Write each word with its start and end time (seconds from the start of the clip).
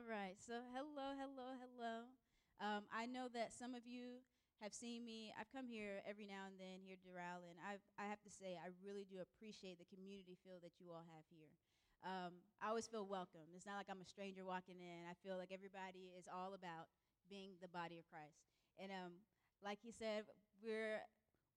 All 0.00 0.08
right. 0.08 0.40
So, 0.40 0.64
hello, 0.72 1.12
hello, 1.12 1.60
hello. 1.60 2.08
Um, 2.56 2.88
I 2.88 3.04
know 3.04 3.28
that 3.36 3.52
some 3.52 3.76
of 3.76 3.84
you 3.84 4.24
have 4.64 4.72
seen 4.72 5.04
me. 5.04 5.28
I've 5.36 5.52
come 5.52 5.68
here 5.68 6.00
every 6.08 6.24
now 6.24 6.48
and 6.48 6.56
then 6.56 6.80
here 6.80 6.96
to 6.96 7.04
Doral, 7.04 7.44
and 7.44 7.60
I, 7.60 7.76
I 8.00 8.08
have 8.08 8.24
to 8.24 8.32
say, 8.32 8.56
I 8.56 8.72
really 8.80 9.04
do 9.04 9.20
appreciate 9.20 9.76
the 9.76 9.84
community 9.92 10.40
feel 10.40 10.56
that 10.64 10.80
you 10.80 10.88
all 10.88 11.04
have 11.04 11.28
here. 11.28 11.52
Um, 12.00 12.40
I 12.64 12.72
always 12.72 12.88
feel 12.88 13.04
welcome. 13.04 13.44
It's 13.52 13.68
not 13.68 13.76
like 13.76 13.92
I'm 13.92 14.00
a 14.00 14.08
stranger 14.08 14.40
walking 14.40 14.80
in. 14.80 15.04
I 15.04 15.12
feel 15.20 15.36
like 15.36 15.52
everybody 15.52 16.16
is 16.16 16.24
all 16.32 16.56
about 16.56 16.88
being 17.28 17.60
the 17.60 17.68
body 17.68 18.00
of 18.00 18.08
Christ. 18.08 18.40
And 18.80 18.88
um, 18.88 19.20
like 19.60 19.84
he 19.84 19.92
said, 19.92 20.24
we're 20.64 21.04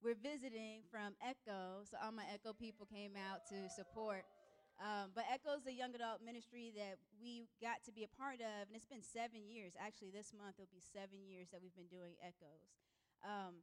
we're 0.04 0.20
visiting 0.20 0.84
from 0.92 1.16
Echo, 1.24 1.88
so 1.88 1.96
all 2.04 2.12
my 2.12 2.28
Echo 2.28 2.52
people 2.52 2.84
came 2.92 3.16
out 3.16 3.48
to 3.56 3.72
support. 3.72 4.28
Um, 4.82 5.14
but 5.14 5.30
Echo's 5.30 5.70
a 5.70 5.74
young 5.74 5.94
adult 5.94 6.26
ministry 6.26 6.74
that 6.74 6.98
we 7.22 7.46
got 7.62 7.86
to 7.86 7.92
be 7.94 8.04
a 8.04 8.12
part 8.18 8.42
of, 8.42 8.68
and 8.68 8.74
it's 8.74 8.90
been 8.90 9.06
seven 9.06 9.46
years. 9.46 9.78
Actually, 9.78 10.10
this 10.10 10.34
month 10.34 10.58
it'll 10.58 10.74
be 10.74 10.82
seven 10.82 11.22
years 11.24 11.54
that 11.54 11.62
we've 11.62 11.76
been 11.78 11.92
doing 11.92 12.18
Echoes. 12.20 12.74
Um, 13.22 13.62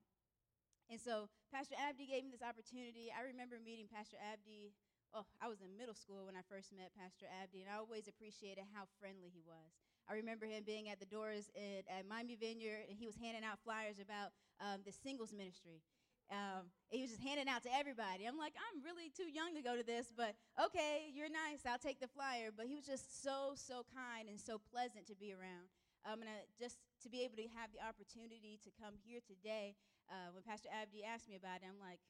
and 0.91 0.99
so 0.99 1.31
Pastor 1.55 1.79
Abdi 1.79 2.07
gave 2.07 2.27
me 2.27 2.31
this 2.35 2.43
opportunity. 2.43 3.15
I 3.15 3.27
remember 3.27 3.59
meeting 3.63 3.87
Pastor 3.87 4.19
Abdi. 4.19 4.75
Oh, 5.11 5.27
I 5.43 5.51
was 5.51 5.59
in 5.63 5.75
middle 5.75 5.95
school 5.95 6.27
when 6.27 6.39
I 6.39 6.47
first 6.47 6.71
met 6.71 6.95
Pastor 6.95 7.27
Abdi, 7.27 7.63
and 7.63 7.71
I 7.71 7.83
always 7.83 8.07
appreciated 8.07 8.67
how 8.71 8.87
friendly 9.03 9.31
he 9.31 9.43
was. 9.43 9.75
I 10.11 10.15
remember 10.15 10.47
him 10.47 10.63
being 10.67 10.91
at 10.91 10.99
the 10.99 11.07
doors 11.07 11.51
at, 11.55 11.87
at 11.87 12.07
Miami 12.07 12.35
Vineyard, 12.35 12.91
and 12.91 12.99
he 12.99 13.07
was 13.07 13.15
handing 13.19 13.47
out 13.47 13.63
flyers 13.63 13.99
about 14.03 14.35
um, 14.59 14.83
the 14.87 14.91
singles 14.91 15.31
ministry. 15.35 15.83
Um, 16.31 16.71
he 16.95 17.03
was 17.03 17.11
just 17.11 17.23
handing 17.27 17.51
out 17.51 17.67
to 17.67 17.73
everybody. 17.75 18.23
I'm 18.23 18.39
like, 18.39 18.55
I'm 18.55 18.87
really 18.87 19.11
too 19.11 19.27
young 19.27 19.59
to 19.59 19.63
go 19.67 19.75
to 19.75 19.83
this, 19.83 20.15
but 20.15 20.39
okay, 20.55 21.11
you're 21.11 21.31
nice. 21.31 21.67
I'll 21.67 21.83
take 21.83 21.99
the 21.99 22.07
flyer. 22.07 22.55
But 22.55 22.71
he 22.71 22.79
was 22.79 22.87
just 22.87 23.23
so, 23.23 23.59
so 23.59 23.83
kind 23.91 24.31
and 24.31 24.39
so 24.39 24.63
pleasant 24.71 25.11
to 25.11 25.19
be 25.19 25.35
around. 25.35 25.67
Um, 26.07 26.23
and 26.23 26.31
just 26.55 26.79
to 27.03 27.11
be 27.11 27.27
able 27.27 27.37
to 27.37 27.51
have 27.59 27.75
the 27.75 27.83
opportunity 27.83 28.63
to 28.63 28.71
come 28.79 28.95
here 29.03 29.19
today, 29.27 29.75
uh, 30.07 30.31
when 30.31 30.47
Pastor 30.47 30.71
Abdi 30.71 31.03
asked 31.03 31.27
me 31.27 31.35
about 31.35 31.61
it, 31.61 31.69
I'm 31.69 31.83
like, 31.83 32.01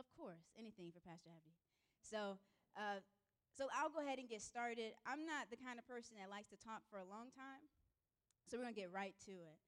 of 0.00 0.08
course, 0.16 0.48
anything 0.56 0.88
for 0.90 1.04
Pastor 1.04 1.28
Abdi. 1.28 1.52
So, 2.00 2.40
uh, 2.72 3.04
so 3.52 3.68
I'll 3.76 3.92
go 3.92 4.00
ahead 4.00 4.18
and 4.18 4.28
get 4.28 4.40
started. 4.40 4.96
I'm 5.04 5.26
not 5.28 5.52
the 5.52 5.60
kind 5.60 5.76
of 5.76 5.84
person 5.84 6.16
that 6.16 6.32
likes 6.32 6.48
to 6.54 6.58
talk 6.58 6.86
for 6.88 6.98
a 6.98 7.06
long 7.06 7.34
time, 7.34 7.68
so 8.46 8.56
we're 8.56 8.64
gonna 8.64 8.78
get 8.78 8.94
right 8.94 9.14
to 9.26 9.34
it. 9.34 9.58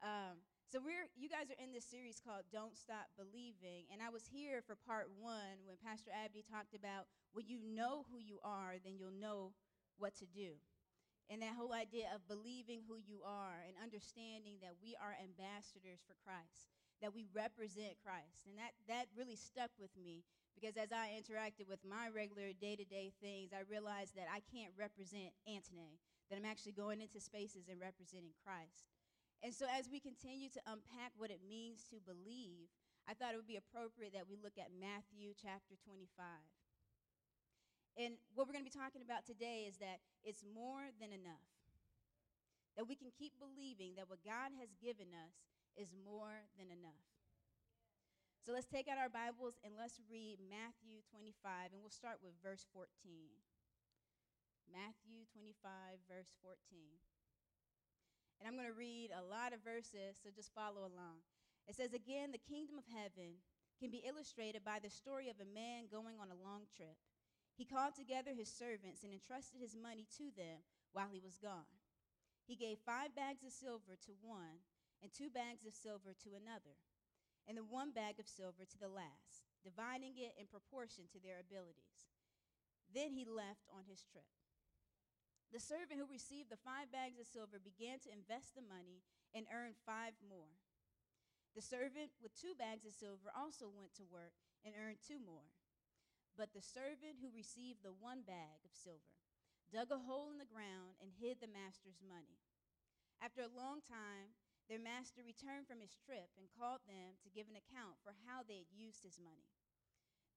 Um, 0.00 0.40
so 0.70 0.78
we're 0.78 1.10
you 1.18 1.26
guys 1.26 1.50
are 1.50 1.58
in 1.58 1.74
this 1.74 1.82
series 1.82 2.22
called 2.22 2.46
Don't 2.54 2.78
Stop 2.78 3.10
Believing, 3.18 3.90
and 3.90 3.98
I 3.98 4.06
was 4.06 4.30
here 4.30 4.62
for 4.62 4.78
part 4.78 5.10
one 5.18 5.66
when 5.66 5.74
Pastor 5.82 6.14
Abdi 6.14 6.46
talked 6.46 6.78
about 6.78 7.10
when 7.34 7.50
you 7.50 7.58
know 7.58 8.06
who 8.06 8.22
you 8.22 8.38
are, 8.46 8.78
then 8.78 8.94
you'll 8.94 9.18
know 9.18 9.50
what 9.98 10.14
to 10.22 10.30
do. 10.30 10.62
And 11.26 11.42
that 11.42 11.58
whole 11.58 11.74
idea 11.74 12.06
of 12.14 12.22
believing 12.30 12.86
who 12.86 13.02
you 13.02 13.18
are 13.26 13.66
and 13.66 13.82
understanding 13.82 14.62
that 14.62 14.78
we 14.78 14.94
are 14.94 15.18
ambassadors 15.18 16.06
for 16.06 16.14
Christ, 16.22 16.70
that 17.02 17.10
we 17.10 17.26
represent 17.34 17.98
Christ. 17.98 18.46
And 18.46 18.54
that, 18.54 18.74
that 18.86 19.10
really 19.18 19.38
stuck 19.38 19.74
with 19.74 19.94
me 19.98 20.22
because 20.54 20.78
as 20.78 20.94
I 20.94 21.18
interacted 21.18 21.66
with 21.66 21.82
my 21.82 22.14
regular 22.14 22.54
day 22.54 22.78
to 22.78 22.86
day 22.86 23.10
things, 23.18 23.50
I 23.50 23.66
realized 23.66 24.14
that 24.14 24.30
I 24.30 24.38
can't 24.54 24.74
represent 24.78 25.34
Anthony, 25.50 25.98
that 26.30 26.38
I'm 26.38 26.46
actually 26.46 26.78
going 26.78 27.02
into 27.02 27.18
spaces 27.18 27.66
and 27.66 27.82
representing 27.82 28.38
Christ. 28.46 28.86
And 29.40 29.56
so, 29.56 29.64
as 29.72 29.88
we 29.88 30.00
continue 30.00 30.52
to 30.52 30.60
unpack 30.68 31.16
what 31.16 31.32
it 31.32 31.40
means 31.40 31.88
to 31.88 31.96
believe, 32.04 32.68
I 33.08 33.16
thought 33.16 33.32
it 33.32 33.40
would 33.40 33.48
be 33.48 33.56
appropriate 33.56 34.12
that 34.12 34.28
we 34.28 34.36
look 34.36 34.60
at 34.60 34.68
Matthew 34.68 35.32
chapter 35.32 35.80
25. 35.80 36.06
And 37.96 38.20
what 38.36 38.44
we're 38.44 38.54
going 38.54 38.64
to 38.64 38.70
be 38.70 38.76
talking 38.76 39.00
about 39.00 39.24
today 39.24 39.64
is 39.64 39.80
that 39.80 40.04
it's 40.20 40.44
more 40.44 40.92
than 41.00 41.10
enough. 41.10 41.48
That 42.76 42.86
we 42.86 42.94
can 42.94 43.10
keep 43.10 43.34
believing 43.40 43.96
that 43.96 44.12
what 44.12 44.22
God 44.22 44.52
has 44.60 44.70
given 44.78 45.10
us 45.10 45.34
is 45.74 45.96
more 45.96 46.46
than 46.60 46.68
enough. 46.68 47.08
So 48.44 48.52
let's 48.56 48.68
take 48.68 48.88
out 48.88 48.96
our 48.96 49.12
Bibles 49.12 49.56
and 49.64 49.76
let's 49.76 50.00
read 50.08 50.40
Matthew 50.40 51.04
25, 51.12 51.76
and 51.76 51.80
we'll 51.80 51.92
start 51.92 52.24
with 52.24 52.36
verse 52.40 52.64
14. 52.72 52.88
Matthew 54.70 55.26
25, 55.34 56.00
verse 56.06 56.30
14. 56.40 56.56
And 58.40 58.48
I'm 58.48 58.56
going 58.56 58.72
to 58.72 58.76
read 58.76 59.12
a 59.12 59.20
lot 59.20 59.52
of 59.52 59.60
verses, 59.60 60.16
so 60.16 60.32
just 60.32 60.56
follow 60.56 60.88
along. 60.88 61.20
It 61.68 61.76
says, 61.76 61.92
Again, 61.92 62.32
the 62.32 62.40
kingdom 62.40 62.80
of 62.80 62.88
heaven 62.88 63.44
can 63.76 63.92
be 63.92 64.02
illustrated 64.08 64.64
by 64.64 64.80
the 64.80 64.88
story 64.88 65.28
of 65.28 65.36
a 65.36 65.54
man 65.54 65.92
going 65.92 66.16
on 66.16 66.32
a 66.32 66.42
long 66.42 66.64
trip. 66.72 66.96
He 67.52 67.68
called 67.68 67.92
together 67.92 68.32
his 68.32 68.48
servants 68.48 69.04
and 69.04 69.12
entrusted 69.12 69.60
his 69.60 69.76
money 69.76 70.08
to 70.16 70.32
them 70.32 70.64
while 70.96 71.12
he 71.12 71.20
was 71.20 71.36
gone. 71.36 71.68
He 72.48 72.56
gave 72.56 72.80
five 72.80 73.12
bags 73.14 73.44
of 73.44 73.52
silver 73.52 74.00
to 74.08 74.12
one, 74.24 74.64
and 75.02 75.12
two 75.12 75.28
bags 75.28 75.64
of 75.64 75.76
silver 75.76 76.16
to 76.24 76.36
another, 76.36 76.76
and 77.48 77.56
the 77.56 77.64
one 77.64 77.92
bag 77.92 78.20
of 78.20 78.28
silver 78.28 78.64
to 78.64 78.78
the 78.80 78.88
last, 78.88 79.44
dividing 79.64 80.16
it 80.16 80.36
in 80.36 80.48
proportion 80.48 81.04
to 81.12 81.20
their 81.20 81.40
abilities. 81.40 82.08
Then 82.92 83.12
he 83.12 83.24
left 83.24 83.68
on 83.72 83.84
his 83.88 84.04
trip. 84.04 84.28
The 85.50 85.58
servant 85.58 85.98
who 85.98 86.06
received 86.06 86.46
the 86.46 86.62
five 86.62 86.94
bags 86.94 87.18
of 87.18 87.26
silver 87.26 87.58
began 87.58 87.98
to 88.06 88.14
invest 88.14 88.54
the 88.54 88.62
money 88.62 89.02
and 89.34 89.50
earned 89.50 89.74
five 89.82 90.14
more. 90.22 90.54
The 91.58 91.66
servant 91.66 92.14
with 92.22 92.38
two 92.38 92.54
bags 92.54 92.86
of 92.86 92.94
silver 92.94 93.34
also 93.34 93.66
went 93.66 93.90
to 93.98 94.06
work 94.06 94.38
and 94.62 94.78
earned 94.78 95.02
two 95.02 95.18
more. 95.18 95.50
But 96.38 96.54
the 96.54 96.62
servant 96.62 97.18
who 97.18 97.34
received 97.34 97.82
the 97.82 97.98
one 97.98 98.22
bag 98.22 98.62
of 98.62 98.70
silver 98.70 99.18
dug 99.74 99.90
a 99.90 99.98
hole 99.98 100.30
in 100.30 100.38
the 100.38 100.46
ground 100.46 101.02
and 101.02 101.10
hid 101.10 101.42
the 101.42 101.50
master's 101.50 101.98
money. 101.98 102.38
After 103.18 103.42
a 103.42 103.50
long 103.50 103.82
time, 103.82 104.38
their 104.70 104.78
master 104.78 105.26
returned 105.26 105.66
from 105.66 105.82
his 105.82 105.98
trip 105.98 106.30
and 106.38 106.46
called 106.54 106.86
them 106.86 107.18
to 107.26 107.34
give 107.34 107.50
an 107.50 107.58
account 107.58 107.98
for 108.06 108.14
how 108.22 108.46
they 108.46 108.62
had 108.62 108.70
used 108.70 109.02
his 109.02 109.18
money. 109.18 109.50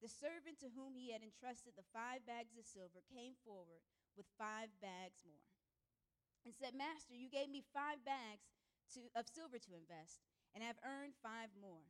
The 0.02 0.10
servant 0.10 0.58
to 0.66 0.74
whom 0.74 0.98
he 0.98 1.14
had 1.14 1.22
entrusted 1.22 1.78
the 1.78 1.86
five 1.94 2.26
bags 2.26 2.58
of 2.58 2.66
silver 2.66 3.06
came 3.14 3.38
forward 3.46 3.86
with 4.16 4.26
five 4.38 4.70
bags 4.82 5.24
more 5.26 5.54
and 6.44 6.52
said, 6.52 6.76
Master, 6.76 7.16
you 7.16 7.32
gave 7.32 7.48
me 7.48 7.64
five 7.72 8.04
bags 8.04 8.52
to, 8.94 9.08
of 9.16 9.32
silver 9.32 9.58
to 9.64 9.80
invest, 9.80 10.20
and 10.52 10.60
I've 10.60 10.80
earned 10.84 11.16
five 11.24 11.56
more. 11.56 11.88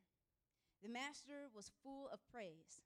The 0.85 0.93
master 0.93 1.49
was 1.49 1.73
full 1.81 2.07
of 2.13 2.21
praise. 2.29 2.85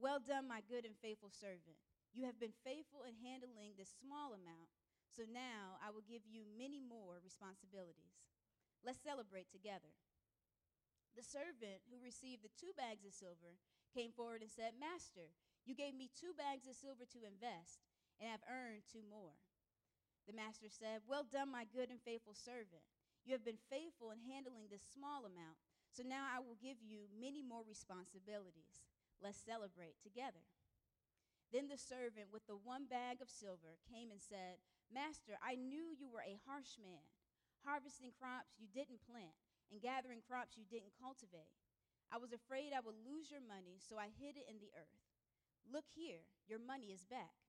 Well 0.00 0.18
done, 0.18 0.48
my 0.48 0.64
good 0.64 0.88
and 0.88 0.96
faithful 0.96 1.30
servant. 1.30 1.76
You 2.14 2.24
have 2.24 2.40
been 2.40 2.56
faithful 2.64 3.04
in 3.04 3.20
handling 3.20 3.74
this 3.74 3.92
small 4.00 4.32
amount, 4.32 4.70
so 5.10 5.26
now 5.28 5.76
I 5.82 5.90
will 5.90 6.06
give 6.06 6.24
you 6.24 6.46
many 6.46 6.80
more 6.80 7.20
responsibilities. 7.20 8.22
Let's 8.82 9.02
celebrate 9.02 9.50
together. 9.50 9.92
The 11.14 11.26
servant 11.26 11.84
who 11.90 12.02
received 12.02 12.42
the 12.42 12.54
two 12.58 12.74
bags 12.74 13.06
of 13.06 13.14
silver 13.14 13.58
came 13.94 14.10
forward 14.10 14.42
and 14.42 14.50
said, 14.50 14.74
Master, 14.78 15.30
you 15.62 15.74
gave 15.74 15.94
me 15.94 16.10
two 16.10 16.34
bags 16.34 16.66
of 16.66 16.74
silver 16.74 17.06
to 17.14 17.22
invest 17.22 17.82
and 18.20 18.30
have 18.30 18.44
earned 18.46 18.86
two 18.86 19.02
more. 19.06 19.36
The 20.26 20.36
master 20.36 20.72
said, 20.72 21.04
Well 21.04 21.24
done, 21.24 21.52
my 21.52 21.68
good 21.68 21.90
and 21.90 22.00
faithful 22.00 22.34
servant. 22.34 22.84
You 23.24 23.32
have 23.32 23.44
been 23.44 23.60
faithful 23.72 24.12
in 24.12 24.20
handling 24.24 24.68
this 24.68 24.84
small 24.84 25.24
amount, 25.24 25.56
so 25.88 26.04
now 26.04 26.28
I 26.28 26.40
will 26.40 26.56
give 26.60 26.80
you 26.80 27.08
many 27.12 27.40
more 27.40 27.64
responsibilities. 27.64 28.84
Let's 29.20 29.40
celebrate 29.40 29.96
together. 30.04 30.44
Then 31.52 31.68
the 31.70 31.78
servant 31.78 32.32
with 32.32 32.44
the 32.50 32.58
one 32.58 32.90
bag 32.90 33.22
of 33.22 33.30
silver 33.30 33.78
came 33.86 34.10
and 34.10 34.20
said, 34.20 34.60
Master, 34.92 35.38
I 35.40 35.54
knew 35.56 35.94
you 35.94 36.10
were 36.10 36.24
a 36.24 36.40
harsh 36.44 36.76
man, 36.82 37.04
harvesting 37.64 38.12
crops 38.12 38.58
you 38.58 38.66
didn't 38.68 39.06
plant 39.06 39.38
and 39.70 39.80
gathering 39.80 40.20
crops 40.24 40.56
you 40.58 40.64
didn't 40.66 40.98
cultivate. 40.98 41.52
I 42.12 42.18
was 42.18 42.32
afraid 42.32 42.74
I 42.74 42.84
would 42.84 42.98
lose 43.00 43.30
your 43.30 43.42
money, 43.42 43.80
so 43.80 43.96
I 43.96 44.12
hid 44.12 44.36
it 44.36 44.50
in 44.50 44.60
the 44.60 44.70
earth. 44.76 45.02
Look 45.64 45.88
here, 45.94 46.28
your 46.46 46.60
money 46.60 46.92
is 46.92 47.08
back. 47.08 47.43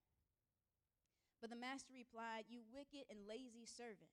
But 1.41 1.51
the 1.51 1.59
master 1.59 1.93
replied, 1.93 2.47
You 2.47 2.63
wicked 2.71 3.05
and 3.11 3.27
lazy 3.27 3.67
servant. 3.67 4.11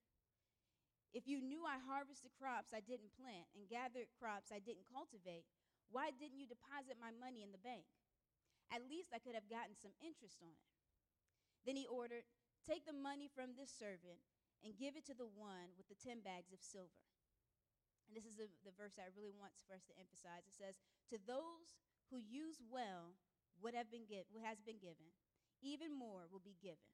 If 1.12 1.28
you 1.28 1.44
knew 1.44 1.68
I 1.68 1.76
harvested 1.76 2.32
crops 2.40 2.72
I 2.72 2.80
didn't 2.80 3.12
plant 3.20 3.44
and 3.52 3.68
gathered 3.68 4.08
crops 4.16 4.48
I 4.48 4.64
didn't 4.64 4.88
cultivate, 4.88 5.44
why 5.92 6.08
didn't 6.08 6.40
you 6.40 6.48
deposit 6.48 6.96
my 6.96 7.12
money 7.12 7.44
in 7.44 7.52
the 7.52 7.60
bank? 7.60 7.84
At 8.72 8.88
least 8.88 9.12
I 9.12 9.20
could 9.20 9.36
have 9.36 9.52
gotten 9.52 9.76
some 9.76 9.92
interest 10.00 10.40
on 10.40 10.56
it. 10.56 10.68
Then 11.68 11.76
he 11.76 11.84
ordered, 11.84 12.24
Take 12.64 12.88
the 12.88 12.96
money 12.96 13.28
from 13.28 13.52
this 13.52 13.68
servant 13.68 14.24
and 14.64 14.78
give 14.78 14.96
it 14.96 15.04
to 15.12 15.16
the 15.18 15.28
one 15.28 15.76
with 15.76 15.90
the 15.92 15.98
10 16.00 16.24
bags 16.24 16.54
of 16.54 16.64
silver. 16.64 17.04
And 18.08 18.16
this 18.16 18.24
is 18.24 18.40
the, 18.40 18.48
the 18.64 18.72
verse 18.72 18.96
I 18.96 19.12
really 19.12 19.34
want 19.36 19.52
for 19.68 19.76
us 19.76 19.84
to 19.92 19.98
emphasize. 20.00 20.48
It 20.48 20.56
says, 20.56 20.80
To 21.12 21.20
those 21.20 21.76
who 22.08 22.16
use 22.16 22.64
well 22.64 23.18
what, 23.60 23.76
have 23.76 23.92
been 23.92 24.08
give, 24.08 24.24
what 24.32 24.48
has 24.48 24.64
been 24.64 24.80
given, 24.80 25.12
even 25.60 25.92
more 25.92 26.24
will 26.32 26.42
be 26.42 26.56
given 26.56 26.88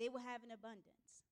they 0.00 0.08
will 0.08 0.24
have 0.24 0.40
an 0.40 0.56
abundance. 0.56 1.28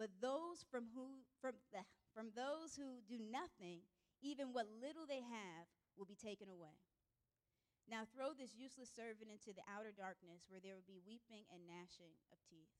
But 0.00 0.08
those 0.24 0.64
from 0.72 0.88
who 0.96 1.20
from 1.44 1.60
the, 1.76 1.84
from 2.16 2.32
those 2.32 2.72
who 2.72 3.04
do 3.04 3.20
nothing, 3.20 3.84
even 4.24 4.56
what 4.56 4.64
little 4.80 5.04
they 5.04 5.20
have 5.20 5.68
will 6.00 6.08
be 6.08 6.16
taken 6.16 6.48
away. 6.48 6.80
Now 7.84 8.08
throw 8.08 8.32
this 8.32 8.56
useless 8.56 8.88
servant 8.88 9.28
into 9.28 9.52
the 9.52 9.64
outer 9.68 9.92
darkness 9.92 10.48
where 10.48 10.62
there 10.64 10.72
will 10.72 10.88
be 10.88 11.04
weeping 11.04 11.44
and 11.52 11.68
gnashing 11.68 12.16
of 12.32 12.40
teeth. 12.48 12.72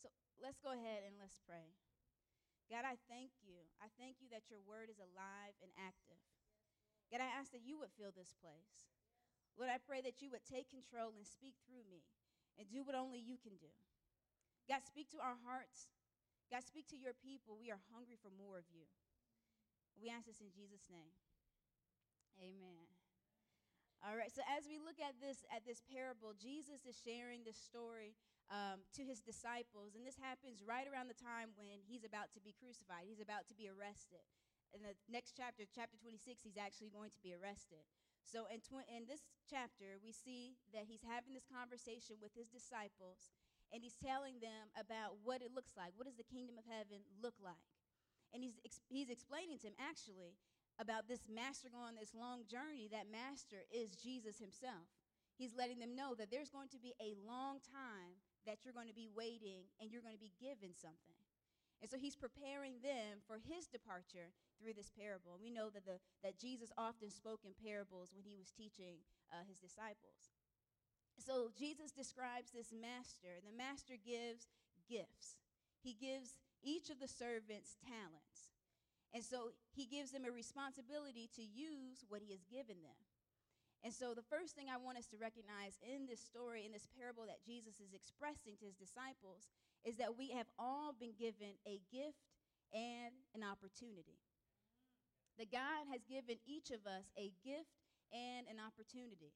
So 0.00 0.12
let's 0.40 0.60
go 0.60 0.76
ahead 0.76 1.08
and 1.08 1.16
let's 1.16 1.40
pray. 1.44 1.72
God, 2.68 2.84
I 2.88 2.96
thank 3.08 3.32
you. 3.44 3.64
I 3.80 3.92
thank 4.00 4.20
you 4.20 4.28
that 4.32 4.48
your 4.48 4.60
word 4.64 4.88
is 4.88 5.00
alive 5.00 5.56
and 5.60 5.68
active. 5.76 6.20
God, 7.12 7.20
I 7.20 7.28
ask 7.28 7.52
that 7.52 7.64
you 7.64 7.76
would 7.80 7.92
fill 7.92 8.12
this 8.16 8.32
place. 8.40 8.88
Lord, 9.60 9.68
I 9.68 9.76
pray 9.76 10.00
that 10.02 10.24
you 10.24 10.32
would 10.32 10.42
take 10.48 10.72
control 10.72 11.12
and 11.12 11.28
speak 11.28 11.60
through 11.68 11.84
me 11.86 12.02
and 12.58 12.70
do 12.70 12.82
what 12.82 12.94
only 12.94 13.18
you 13.18 13.36
can 13.40 13.56
do. 13.58 13.70
God, 14.68 14.84
speak 14.86 15.10
to 15.12 15.20
our 15.20 15.36
hearts. 15.44 15.92
God, 16.48 16.64
speak 16.64 16.88
to 16.92 16.98
your 16.98 17.12
people. 17.12 17.56
We 17.58 17.68
are 17.68 17.80
hungry 17.92 18.16
for 18.20 18.32
more 18.32 18.56
of 18.56 18.68
you. 18.72 18.88
We 19.98 20.10
ask 20.10 20.26
this 20.26 20.40
in 20.40 20.50
Jesus' 20.50 20.88
name. 20.90 21.14
Amen. 22.40 22.88
All 24.04 24.18
right, 24.20 24.28
so 24.28 24.44
as 24.52 24.68
we 24.68 24.76
look 24.76 25.00
at 25.00 25.16
this 25.16 25.48
at 25.48 25.64
this 25.64 25.80
parable, 25.80 26.36
Jesus 26.36 26.84
is 26.84 26.92
sharing 26.92 27.40
this 27.40 27.56
story 27.56 28.12
um, 28.52 28.84
to 28.92 29.00
his 29.00 29.24
disciples, 29.24 29.96
and 29.96 30.04
this 30.04 30.20
happens 30.20 30.60
right 30.60 30.84
around 30.84 31.08
the 31.08 31.16
time 31.16 31.56
when 31.56 31.80
he's 31.88 32.04
about 32.04 32.28
to 32.36 32.40
be 32.44 32.52
crucified. 32.52 33.08
He's 33.08 33.24
about 33.24 33.48
to 33.48 33.56
be 33.56 33.72
arrested. 33.72 34.20
In 34.76 34.84
the 34.84 34.92
next 35.08 35.32
chapter, 35.32 35.64
chapter 35.64 35.96
26, 35.96 36.44
he's 36.44 36.60
actually 36.60 36.92
going 36.92 37.14
to 37.16 37.22
be 37.24 37.32
arrested. 37.32 37.80
So 38.24 38.48
in, 38.50 38.60
tw- 38.64 38.88
in 38.88 39.06
this 39.06 39.22
chapter, 39.46 40.00
we 40.00 40.10
see 40.10 40.56
that 40.72 40.88
he's 40.88 41.04
having 41.04 41.36
this 41.36 41.46
conversation 41.46 42.16
with 42.18 42.32
his 42.34 42.48
disciples, 42.48 43.30
and 43.70 43.84
he's 43.84 44.00
telling 44.00 44.40
them 44.40 44.72
about 44.74 45.20
what 45.22 45.44
it 45.44 45.52
looks 45.54 45.76
like. 45.76 45.92
What 45.94 46.08
does 46.08 46.18
the 46.18 46.26
kingdom 46.26 46.56
of 46.56 46.66
heaven 46.66 47.04
look 47.20 47.36
like? 47.38 47.68
And 48.32 48.42
he's, 48.42 48.58
ex- 48.64 48.82
he's 48.90 49.12
explaining 49.12 49.62
to 49.62 49.70
him, 49.70 49.78
actually, 49.78 50.34
about 50.80 51.06
this 51.06 51.22
master 51.30 51.70
going 51.70 51.94
on 51.94 52.00
this 52.00 52.16
long 52.16 52.42
journey. 52.50 52.90
That 52.90 53.06
master 53.10 53.62
is 53.70 53.94
Jesus 53.94 54.42
himself. 54.42 54.90
He's 55.38 55.54
letting 55.54 55.78
them 55.78 55.94
know 55.94 56.14
that 56.14 56.30
there's 56.30 56.50
going 56.50 56.70
to 56.74 56.82
be 56.82 56.94
a 57.02 57.14
long 57.26 57.58
time 57.62 58.18
that 58.46 58.62
you're 58.62 58.76
going 58.76 58.90
to 58.90 58.94
be 58.96 59.10
waiting 59.10 59.66
and 59.80 59.90
you're 59.90 60.02
going 60.02 60.14
to 60.14 60.22
be 60.22 60.34
given 60.38 60.74
something. 60.74 61.18
And 61.82 61.90
so 61.90 61.98
he's 61.98 62.16
preparing 62.16 62.80
them 62.82 63.20
for 63.26 63.36
his 63.42 63.66
departure 63.66 64.32
through 64.64 64.80
this 64.80 64.88
parable. 64.96 65.36
We 65.36 65.52
know 65.52 65.68
that, 65.68 65.84
the, 65.84 66.00
that 66.24 66.40
Jesus 66.40 66.72
often 66.80 67.12
spoke 67.12 67.44
in 67.44 67.52
parables 67.60 68.16
when 68.16 68.24
he 68.24 68.40
was 68.40 68.48
teaching 68.48 69.04
uh, 69.28 69.44
his 69.44 69.60
disciples. 69.60 70.32
So 71.20 71.52
Jesus 71.52 71.92
describes 71.92 72.50
this 72.56 72.72
master. 72.72 73.44
The 73.44 73.52
master 73.52 74.00
gives 74.00 74.48
gifts, 74.88 75.36
he 75.84 75.92
gives 75.92 76.40
each 76.64 76.88
of 76.88 76.96
the 76.96 77.12
servants 77.12 77.76
talents. 77.84 78.48
And 79.12 79.22
so 79.22 79.54
he 79.70 79.84
gives 79.84 80.10
them 80.10 80.24
a 80.24 80.32
responsibility 80.32 81.30
to 81.36 81.44
use 81.44 82.02
what 82.08 82.24
he 82.24 82.32
has 82.32 82.42
given 82.50 82.80
them. 82.82 82.98
And 83.84 83.92
so, 83.92 84.16
the 84.16 84.24
first 84.24 84.56
thing 84.56 84.72
I 84.72 84.80
want 84.80 84.96
us 84.96 85.04
to 85.12 85.20
recognize 85.20 85.76
in 85.84 86.08
this 86.08 86.24
story, 86.24 86.64
in 86.64 86.72
this 86.72 86.88
parable 86.96 87.28
that 87.28 87.44
Jesus 87.44 87.84
is 87.84 87.92
expressing 87.92 88.56
to 88.56 88.64
his 88.64 88.80
disciples, 88.80 89.52
is 89.84 90.00
that 90.00 90.16
we 90.16 90.32
have 90.32 90.48
all 90.56 90.96
been 90.96 91.12
given 91.12 91.60
a 91.68 91.84
gift 91.92 92.32
and 92.72 93.12
an 93.36 93.44
opportunity. 93.44 94.24
That 95.38 95.50
God 95.50 95.90
has 95.90 96.04
given 96.06 96.38
each 96.46 96.70
of 96.70 96.86
us 96.86 97.10
a 97.18 97.32
gift 97.42 97.74
and 98.14 98.46
an 98.46 98.62
opportunity. 98.62 99.34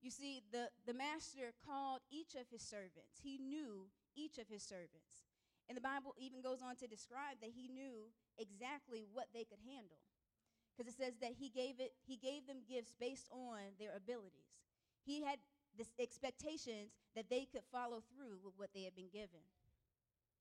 You 0.00 0.10
see, 0.10 0.40
the, 0.48 0.72
the 0.88 0.96
master 0.96 1.52
called 1.60 2.00
each 2.08 2.32
of 2.34 2.48
his 2.48 2.64
servants, 2.64 3.20
he 3.20 3.36
knew 3.36 3.92
each 4.16 4.38
of 4.38 4.48
his 4.48 4.62
servants. 4.64 5.28
And 5.68 5.76
the 5.76 5.84
Bible 5.84 6.16
even 6.16 6.40
goes 6.40 6.64
on 6.64 6.74
to 6.80 6.88
describe 6.88 7.38
that 7.44 7.52
he 7.52 7.68
knew 7.68 8.08
exactly 8.40 9.04
what 9.12 9.28
they 9.36 9.44
could 9.44 9.60
handle 9.60 10.00
because 10.80 10.88
it 10.88 10.96
says 10.96 11.12
that 11.20 11.36
he 11.36 11.52
gave 11.52 11.76
it 11.76 11.92
he 12.08 12.16
gave 12.16 12.46
them 12.46 12.64
gifts 12.64 12.96
based 12.98 13.28
on 13.30 13.76
their 13.78 13.92
abilities 13.92 14.56
he 15.04 15.22
had 15.22 15.36
this 15.76 15.92
expectations 16.00 16.96
that 17.14 17.28
they 17.28 17.44
could 17.44 17.64
follow 17.70 18.02
through 18.08 18.40
with 18.40 18.54
what 18.56 18.72
they 18.72 18.82
had 18.88 18.96
been 18.96 19.12
given 19.12 19.44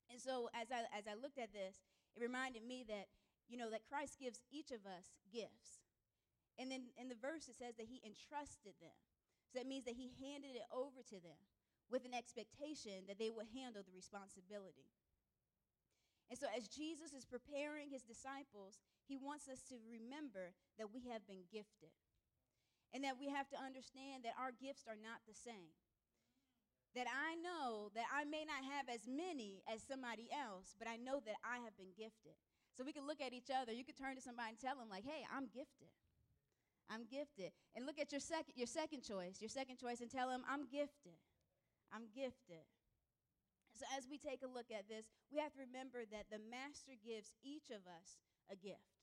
and 0.10 0.16
so 0.16 0.50
as 0.56 0.72
i 0.72 0.88
as 0.96 1.04
i 1.12 1.16
looked 1.20 1.38
at 1.38 1.52
this 1.52 1.84
it 2.16 2.24
reminded 2.24 2.64
me 2.64 2.86
that 2.88 3.12
you 3.50 3.57
know 3.57 3.69
that 3.69 3.88
christ 3.90 4.16
gives 4.22 4.40
each 4.54 4.72
of 4.72 4.86
us 4.86 5.12
gifts 5.34 5.84
and 6.57 6.72
then 6.72 6.94
in 6.96 7.10
the 7.10 7.19
verse 7.19 7.50
it 7.50 7.57
says 7.57 7.75
that 7.75 7.90
he 7.90 8.00
entrusted 8.06 8.78
them 8.80 8.96
so 9.50 9.57
that 9.57 9.68
means 9.68 9.84
that 9.84 9.98
he 9.98 10.13
handed 10.22 10.54
it 10.54 10.69
over 10.72 11.01
to 11.01 11.18
them 11.19 11.42
with 11.90 12.06
an 12.06 12.13
expectation 12.13 13.10
that 13.10 13.18
they 13.18 13.34
would 13.34 13.50
handle 13.50 13.81
the 13.81 13.96
responsibility 13.98 14.94
and 16.30 16.38
so, 16.38 16.46
as 16.54 16.69
Jesus 16.69 17.12
is 17.18 17.25
preparing 17.25 17.90
his 17.90 18.06
disciples, 18.06 18.78
he 19.10 19.18
wants 19.18 19.50
us 19.50 19.66
to 19.74 19.81
remember 19.81 20.54
that 20.78 20.94
we 20.94 21.10
have 21.10 21.25
been 21.25 21.50
gifted 21.50 21.90
and 22.94 23.04
that 23.04 23.18
we 23.18 23.34
have 23.34 23.50
to 23.50 23.57
understand 23.57 24.22
that 24.24 24.38
our 24.38 24.54
gifts 24.54 24.86
are 24.86 24.98
not 24.98 25.25
the 25.25 25.34
same. 25.34 25.74
That 26.94 27.10
I 27.10 27.34
know 27.38 27.90
that 27.98 28.06
I 28.13 28.25
may 28.25 28.46
not 28.46 28.62
have 28.62 28.90
as 28.90 29.10
many 29.10 29.62
as 29.66 29.81
somebody 29.81 30.30
else, 30.30 30.78
but 30.78 30.90
I 30.90 30.98
know 30.98 31.22
that 31.25 31.38
I 31.42 31.66
have 31.66 31.78
been 31.78 31.94
gifted. 31.98 32.38
So 32.80 32.88
we 32.88 32.96
can 32.96 33.04
look 33.04 33.20
at 33.20 33.36
each 33.36 33.52
other. 33.52 33.76
You 33.76 33.84
could 33.84 34.00
turn 34.00 34.16
to 34.16 34.24
somebody 34.24 34.56
and 34.56 34.60
tell 34.64 34.80
them, 34.80 34.88
like, 34.88 35.04
hey, 35.04 35.28
I'm 35.28 35.52
gifted. 35.52 35.92
I'm 36.88 37.04
gifted. 37.12 37.52
And 37.76 37.84
look 37.84 38.00
at 38.00 38.16
your 38.16 38.24
second, 38.24 38.56
your 38.56 38.72
second 38.72 39.04
choice, 39.04 39.44
your 39.44 39.52
second 39.52 39.84
choice, 39.84 40.00
and 40.00 40.08
tell 40.08 40.31
them, 40.31 40.48
I'm 40.48 40.64
gifted. 40.64 41.20
I'm 41.92 42.08
gifted. 42.16 42.64
So, 43.76 43.84
as 44.00 44.08
we 44.08 44.16
take 44.16 44.48
a 44.48 44.48
look 44.48 44.72
at 44.72 44.88
this, 44.88 45.12
we 45.28 45.44
have 45.44 45.52
to 45.60 45.68
remember 45.68 46.08
that 46.08 46.31
the 46.31 46.40
Master 46.40 46.96
gives 46.96 47.36
each 47.44 47.68
of 47.68 47.84
us 47.84 48.24
a 48.48 48.56
gift. 48.56 48.96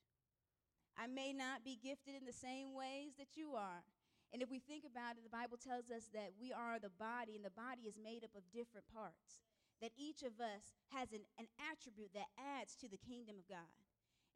I 0.97 1.05
may 1.05 1.37
not 1.37 1.61
be 1.61 1.77
gifted 1.77 2.17
in 2.17 2.25
the 2.25 2.33
same 2.33 2.73
ways 2.73 3.21
that 3.21 3.37
you 3.37 3.61
are. 3.61 3.85
And 4.33 4.41
if 4.41 4.49
we 4.49 4.57
think 4.57 4.89
about 4.89 5.21
it, 5.21 5.23
the 5.23 5.37
Bible 5.37 5.61
tells 5.61 5.93
us 5.93 6.09
that 6.17 6.33
we 6.41 6.49
are 6.49 6.81
the 6.81 6.97
body, 6.97 7.37
and 7.37 7.45
the 7.45 7.53
body 7.53 7.85
is 7.85 8.01
made 8.01 8.25
up 8.25 8.33
of 8.33 8.49
different 8.57 8.89
parts. 8.89 9.45
That 9.83 9.93
each 9.97 10.23
of 10.23 10.41
us 10.41 10.73
has 10.97 11.13
an, 11.13 11.21
an 11.39 11.47
attribute 11.71 12.15
that 12.15 12.33
adds 12.39 12.75
to 12.81 12.89
the 12.89 12.97
kingdom 12.97 13.37
of 13.37 13.47
God. 13.49 13.69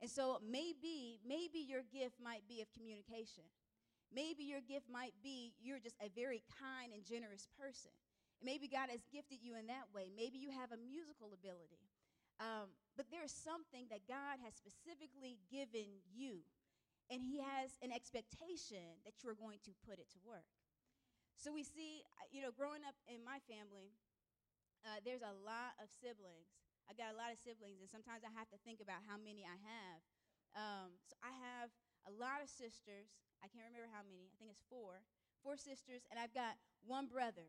And 0.00 0.10
so 0.10 0.40
maybe, 0.44 1.20
maybe 1.24 1.60
your 1.60 1.84
gift 1.88 2.16
might 2.20 2.44
be 2.48 2.60
of 2.60 2.68
communication. 2.72 3.44
Maybe 4.12 4.42
your 4.44 4.60
gift 4.60 4.90
might 4.90 5.14
be 5.22 5.54
you're 5.60 5.78
just 5.78 5.96
a 6.02 6.10
very 6.12 6.42
kind 6.60 6.92
and 6.92 7.04
generous 7.04 7.46
person. 7.56 7.92
Maybe 8.42 8.66
God 8.66 8.88
has 8.88 9.04
gifted 9.12 9.44
you 9.44 9.54
in 9.54 9.68
that 9.68 9.92
way. 9.92 10.08
Maybe 10.08 10.40
you 10.40 10.50
have 10.50 10.72
a 10.72 10.80
musical 10.80 11.36
ability. 11.36 11.84
Um, 12.40 12.72
but 12.96 13.12
there's 13.12 13.32
something 13.32 13.84
that 13.92 14.08
God 14.08 14.40
has 14.40 14.56
specifically 14.56 15.36
given 15.52 16.00
you, 16.08 16.40
and 17.12 17.20
He 17.20 17.36
has 17.36 17.76
an 17.84 17.92
expectation 17.92 18.96
that 19.04 19.20
you're 19.20 19.36
going 19.36 19.60
to 19.68 19.72
put 19.84 20.00
it 20.00 20.08
to 20.16 20.20
work. 20.24 20.48
So 21.36 21.52
we 21.52 21.64
see, 21.64 22.00
you 22.32 22.40
know, 22.40 22.48
growing 22.52 22.80
up 22.88 22.96
in 23.08 23.20
my 23.20 23.44
family, 23.44 23.92
uh, 24.84 24.98
there's 25.04 25.24
a 25.24 25.36
lot 25.44 25.76
of 25.80 25.88
siblings. 25.90 26.48
I 26.88 26.96
got 26.96 27.14
a 27.14 27.18
lot 27.18 27.30
of 27.30 27.38
siblings, 27.38 27.78
and 27.78 27.86
sometimes 27.86 28.26
I 28.26 28.32
have 28.34 28.50
to 28.50 28.58
think 28.66 28.82
about 28.82 29.06
how 29.06 29.14
many 29.20 29.46
I 29.46 29.54
have. 29.54 30.00
Um, 30.56 30.90
so 31.06 31.14
I 31.22 31.30
have 31.30 31.70
a 32.08 32.12
lot 32.12 32.42
of 32.42 32.50
sisters. 32.50 33.14
I 33.44 33.46
can't 33.46 33.68
remember 33.70 33.86
how 33.92 34.02
many. 34.02 34.26
I 34.26 34.36
think 34.40 34.50
it's 34.50 34.64
four. 34.66 35.06
Four 35.40 35.56
sisters, 35.56 36.04
and 36.10 36.18
I've 36.18 36.34
got 36.34 36.58
one 36.84 37.06
brother. 37.06 37.48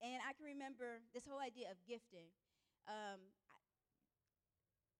And 0.00 0.20
I 0.24 0.36
can 0.36 0.44
remember 0.44 1.00
this 1.16 1.24
whole 1.24 1.40
idea 1.40 1.72
of 1.72 1.80
gifting. 1.88 2.28
Um, 2.86 3.20
I, 3.48 3.56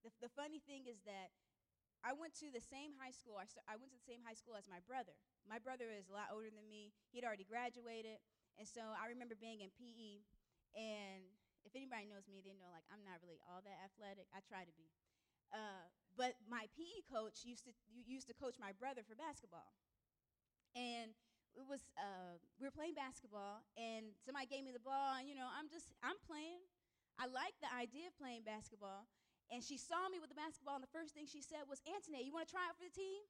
the, 0.04 0.10
the 0.24 0.32
funny 0.32 0.60
thing 0.64 0.88
is 0.88 1.04
that 1.04 1.32
I 2.00 2.16
went 2.16 2.32
to 2.40 2.48
the 2.48 2.64
same 2.64 2.96
high 2.96 3.12
school. 3.12 3.36
I, 3.36 3.46
I 3.68 3.76
went 3.76 3.92
to 3.92 3.98
the 4.00 4.08
same 4.08 4.24
high 4.24 4.36
school 4.36 4.56
as 4.56 4.66
my 4.66 4.80
brother. 4.84 5.16
My 5.44 5.60
brother 5.60 5.92
is 5.92 6.08
a 6.08 6.16
lot 6.16 6.32
older 6.32 6.48
than 6.48 6.64
me. 6.66 6.96
He'd 7.12 7.28
already 7.28 7.44
graduated. 7.44 8.18
And 8.56 8.64
so 8.64 8.82
I 8.96 9.12
remember 9.12 9.36
being 9.36 9.60
in 9.60 9.70
PE. 9.76 10.24
And 10.76 11.35
if 11.66 11.74
anybody 11.74 12.06
knows 12.06 12.30
me, 12.30 12.40
they 12.40 12.54
know 12.54 12.70
like 12.70 12.86
I'm 12.88 13.02
not 13.02 13.18
really 13.20 13.42
all 13.44 13.60
that 13.66 13.78
athletic. 13.82 14.30
I 14.30 14.40
try 14.46 14.62
to 14.62 14.74
be. 14.78 14.86
Uh, 15.50 15.86
but 16.14 16.38
my 16.46 16.70
PE 16.78 17.04
coach 17.10 17.42
used 17.42 17.66
to 17.66 17.72
used 18.06 18.30
to 18.30 18.34
coach 18.34 18.56
my 18.56 18.70
brother 18.72 19.02
for 19.02 19.18
basketball. 19.18 19.74
And 20.78 21.12
it 21.56 21.64
was 21.64 21.88
uh, 21.96 22.36
we 22.60 22.68
were 22.68 22.74
playing 22.74 22.92
basketball 22.92 23.64
and 23.80 24.12
somebody 24.20 24.44
gave 24.44 24.62
me 24.62 24.70
the 24.76 24.84
ball 24.84 25.16
and 25.16 25.24
you 25.24 25.32
know 25.32 25.48
i'm 25.56 25.72
just 25.72 25.88
i'm 26.04 26.20
playing 26.28 26.60
i 27.16 27.24
like 27.24 27.56
the 27.64 27.70
idea 27.72 28.12
of 28.12 28.14
playing 28.20 28.44
basketball 28.44 29.08
and 29.48 29.64
she 29.64 29.80
saw 29.80 30.04
me 30.12 30.20
with 30.20 30.28
the 30.28 30.36
basketball 30.36 30.76
and 30.76 30.84
the 30.84 30.92
first 30.92 31.16
thing 31.16 31.24
she 31.24 31.40
said 31.40 31.64
was 31.64 31.80
anthony 31.88 32.20
you 32.20 32.30
want 32.30 32.44
to 32.44 32.52
try 32.52 32.60
out 32.68 32.76
for 32.76 32.84
the 32.84 32.92
team 32.92 33.24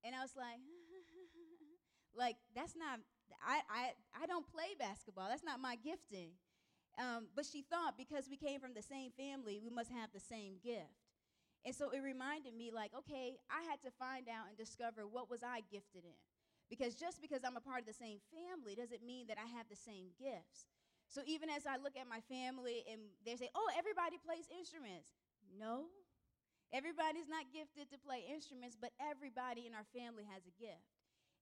and 0.00 0.16
i 0.16 0.24
was 0.24 0.32
like 0.32 0.56
like 2.22 2.40
that's 2.56 2.72
not 2.72 3.04
I, 3.44 3.60
I 3.68 3.82
i 4.16 4.24
don't 4.24 4.48
play 4.48 4.72
basketball 4.80 5.28
that's 5.28 5.44
not 5.44 5.60
my 5.60 5.76
gifting 5.76 6.32
um, 6.98 7.26
but 7.34 7.44
she 7.44 7.62
thought 7.62 7.96
because 7.96 8.28
we 8.28 8.36
came 8.36 8.60
from 8.60 8.74
the 8.74 8.82
same 8.82 9.10
family 9.12 9.60
we 9.62 9.70
must 9.70 9.90
have 9.90 10.10
the 10.12 10.20
same 10.20 10.54
gift 10.62 11.04
and 11.64 11.74
so 11.74 11.90
it 11.90 12.00
reminded 12.00 12.54
me 12.54 12.70
like 12.72 12.92
okay 12.96 13.36
i 13.50 13.62
had 13.68 13.80
to 13.82 13.90
find 13.98 14.28
out 14.28 14.48
and 14.48 14.56
discover 14.56 15.06
what 15.06 15.30
was 15.30 15.42
i 15.42 15.60
gifted 15.70 16.04
in 16.04 16.16
because 16.68 16.94
just 16.94 17.22
because 17.22 17.46
I'm 17.46 17.56
a 17.56 17.62
part 17.62 17.86
of 17.86 17.86
the 17.86 17.96
same 17.96 18.18
family 18.34 18.74
doesn't 18.74 19.02
mean 19.06 19.30
that 19.30 19.38
I 19.38 19.46
have 19.54 19.70
the 19.70 19.78
same 19.78 20.10
gifts. 20.18 20.66
So 21.06 21.22
even 21.22 21.46
as 21.46 21.62
I 21.62 21.78
look 21.78 21.94
at 21.94 22.10
my 22.10 22.18
family 22.26 22.82
and 22.90 22.98
they 23.22 23.38
say, 23.38 23.48
oh, 23.54 23.70
everybody 23.78 24.18
plays 24.18 24.50
instruments. 24.50 25.14
No, 25.46 25.86
everybody's 26.74 27.30
not 27.30 27.46
gifted 27.54 27.86
to 27.94 27.98
play 28.02 28.26
instruments, 28.26 28.74
but 28.74 28.90
everybody 28.98 29.70
in 29.70 29.78
our 29.78 29.86
family 29.94 30.26
has 30.26 30.42
a 30.42 30.54
gift. 30.58 30.90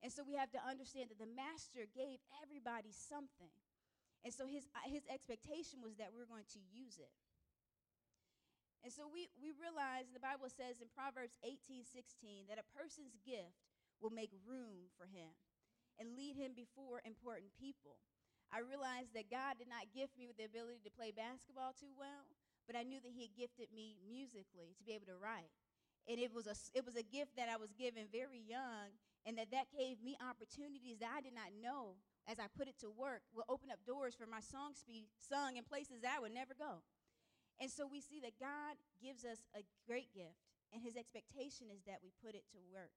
And 0.05 0.13
so 0.13 0.21
we 0.21 0.37
have 0.37 0.53
to 0.53 0.61
understand 0.61 1.09
that 1.09 1.17
the 1.17 1.33
master 1.33 1.89
gave 1.97 2.21
everybody 2.45 2.93
something. 2.93 3.49
And 4.25 4.33
so 4.33 4.49
his, 4.49 4.65
uh, 4.73 4.89
his 4.89 5.05
expectation 5.13 5.85
was 5.85 6.01
that 6.01 6.11
we 6.11 6.25
we're 6.25 6.33
going 6.33 6.49
to 6.57 6.63
use 6.73 6.97
it. 6.97 7.13
And 8.81 8.93
so 8.93 9.09
we, 9.09 9.29
we 9.41 9.53
realize 9.57 10.09
the 10.13 10.21
Bible 10.21 10.49
says 10.49 10.81
in 10.81 10.89
Proverbs 10.93 11.37
18 11.45 11.85
16 11.89 12.49
that 12.49 12.61
a 12.61 12.73
person's 12.73 13.17
gift 13.25 13.57
will 14.01 14.13
make 14.13 14.33
room 14.45 14.93
for 14.97 15.09
him 15.09 15.33
and 15.97 16.17
lead 16.17 16.37
him 16.37 16.53
before 16.53 17.01
important 17.05 17.53
people. 17.57 18.01
I 18.53 18.61
realized 18.61 19.17
that 19.17 19.33
God 19.33 19.57
did 19.57 19.73
not 19.73 19.91
gift 19.91 20.15
me 20.21 20.29
with 20.29 20.37
the 20.37 20.47
ability 20.47 20.85
to 20.85 20.93
play 20.93 21.11
basketball 21.11 21.73
too 21.73 21.91
well, 21.97 22.29
but 22.69 22.77
I 22.77 22.85
knew 22.85 23.01
that 23.01 23.11
He 23.11 23.27
had 23.27 23.35
gifted 23.35 23.73
me 23.73 23.99
musically 24.05 24.77
to 24.77 24.85
be 24.85 24.95
able 24.95 25.09
to 25.11 25.19
write. 25.19 25.51
And 26.05 26.21
it 26.21 26.31
was 26.31 26.45
a, 26.47 26.55
it 26.77 26.85
was 26.85 26.95
a 26.95 27.03
gift 27.03 27.35
that 27.41 27.49
I 27.49 27.57
was 27.57 27.73
given 27.73 28.07
very 28.13 28.39
young, 28.45 28.93
and 29.25 29.41
that 29.41 29.51
that 29.51 29.73
gave 29.73 30.05
me 30.05 30.21
opportunities 30.21 31.01
that 31.01 31.09
I 31.09 31.25
did 31.25 31.33
not 31.33 31.57
know 31.57 31.97
as 32.25 32.41
I 32.41 32.49
put 32.57 32.69
it 32.69 32.81
to 32.81 32.89
work 32.89 33.21
will 33.37 33.49
open 33.49 33.69
up 33.69 33.85
doors 33.85 34.17
for 34.17 34.25
my 34.25 34.41
songs 34.41 34.81
to 34.81 34.87
be 34.89 35.09
sung 35.21 35.57
in 35.57 35.65
places 35.65 36.01
that 36.01 36.17
I 36.17 36.21
would 36.21 36.33
never 36.33 36.57
go. 36.57 36.81
And 37.61 37.71
so 37.71 37.87
we 37.87 38.01
see 38.01 38.19
that 38.25 38.41
God 38.41 38.81
gives 38.99 39.23
us 39.23 39.47
a 39.55 39.63
great 39.87 40.11
gift, 40.11 40.41
and 40.73 40.83
His 40.83 40.97
expectation 40.97 41.71
is 41.71 41.85
that 41.87 42.03
we 42.03 42.11
put 42.19 42.35
it 42.35 42.49
to 42.51 42.59
work. 42.73 42.97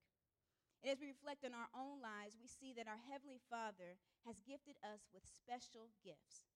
And 0.82 0.90
as 0.90 0.98
we 1.02 1.10
reflect 1.10 1.42
on 1.42 1.54
our 1.54 1.70
own 1.74 1.98
lives, 1.98 2.38
we 2.38 2.46
see 2.46 2.74
that 2.74 2.90
our 2.90 2.98
Heavenly 3.10 3.42
Father 3.50 3.98
has 4.26 4.38
gifted 4.42 4.78
us 4.82 5.06
with 5.10 5.26
special 5.26 5.90
gifts. 6.02 6.46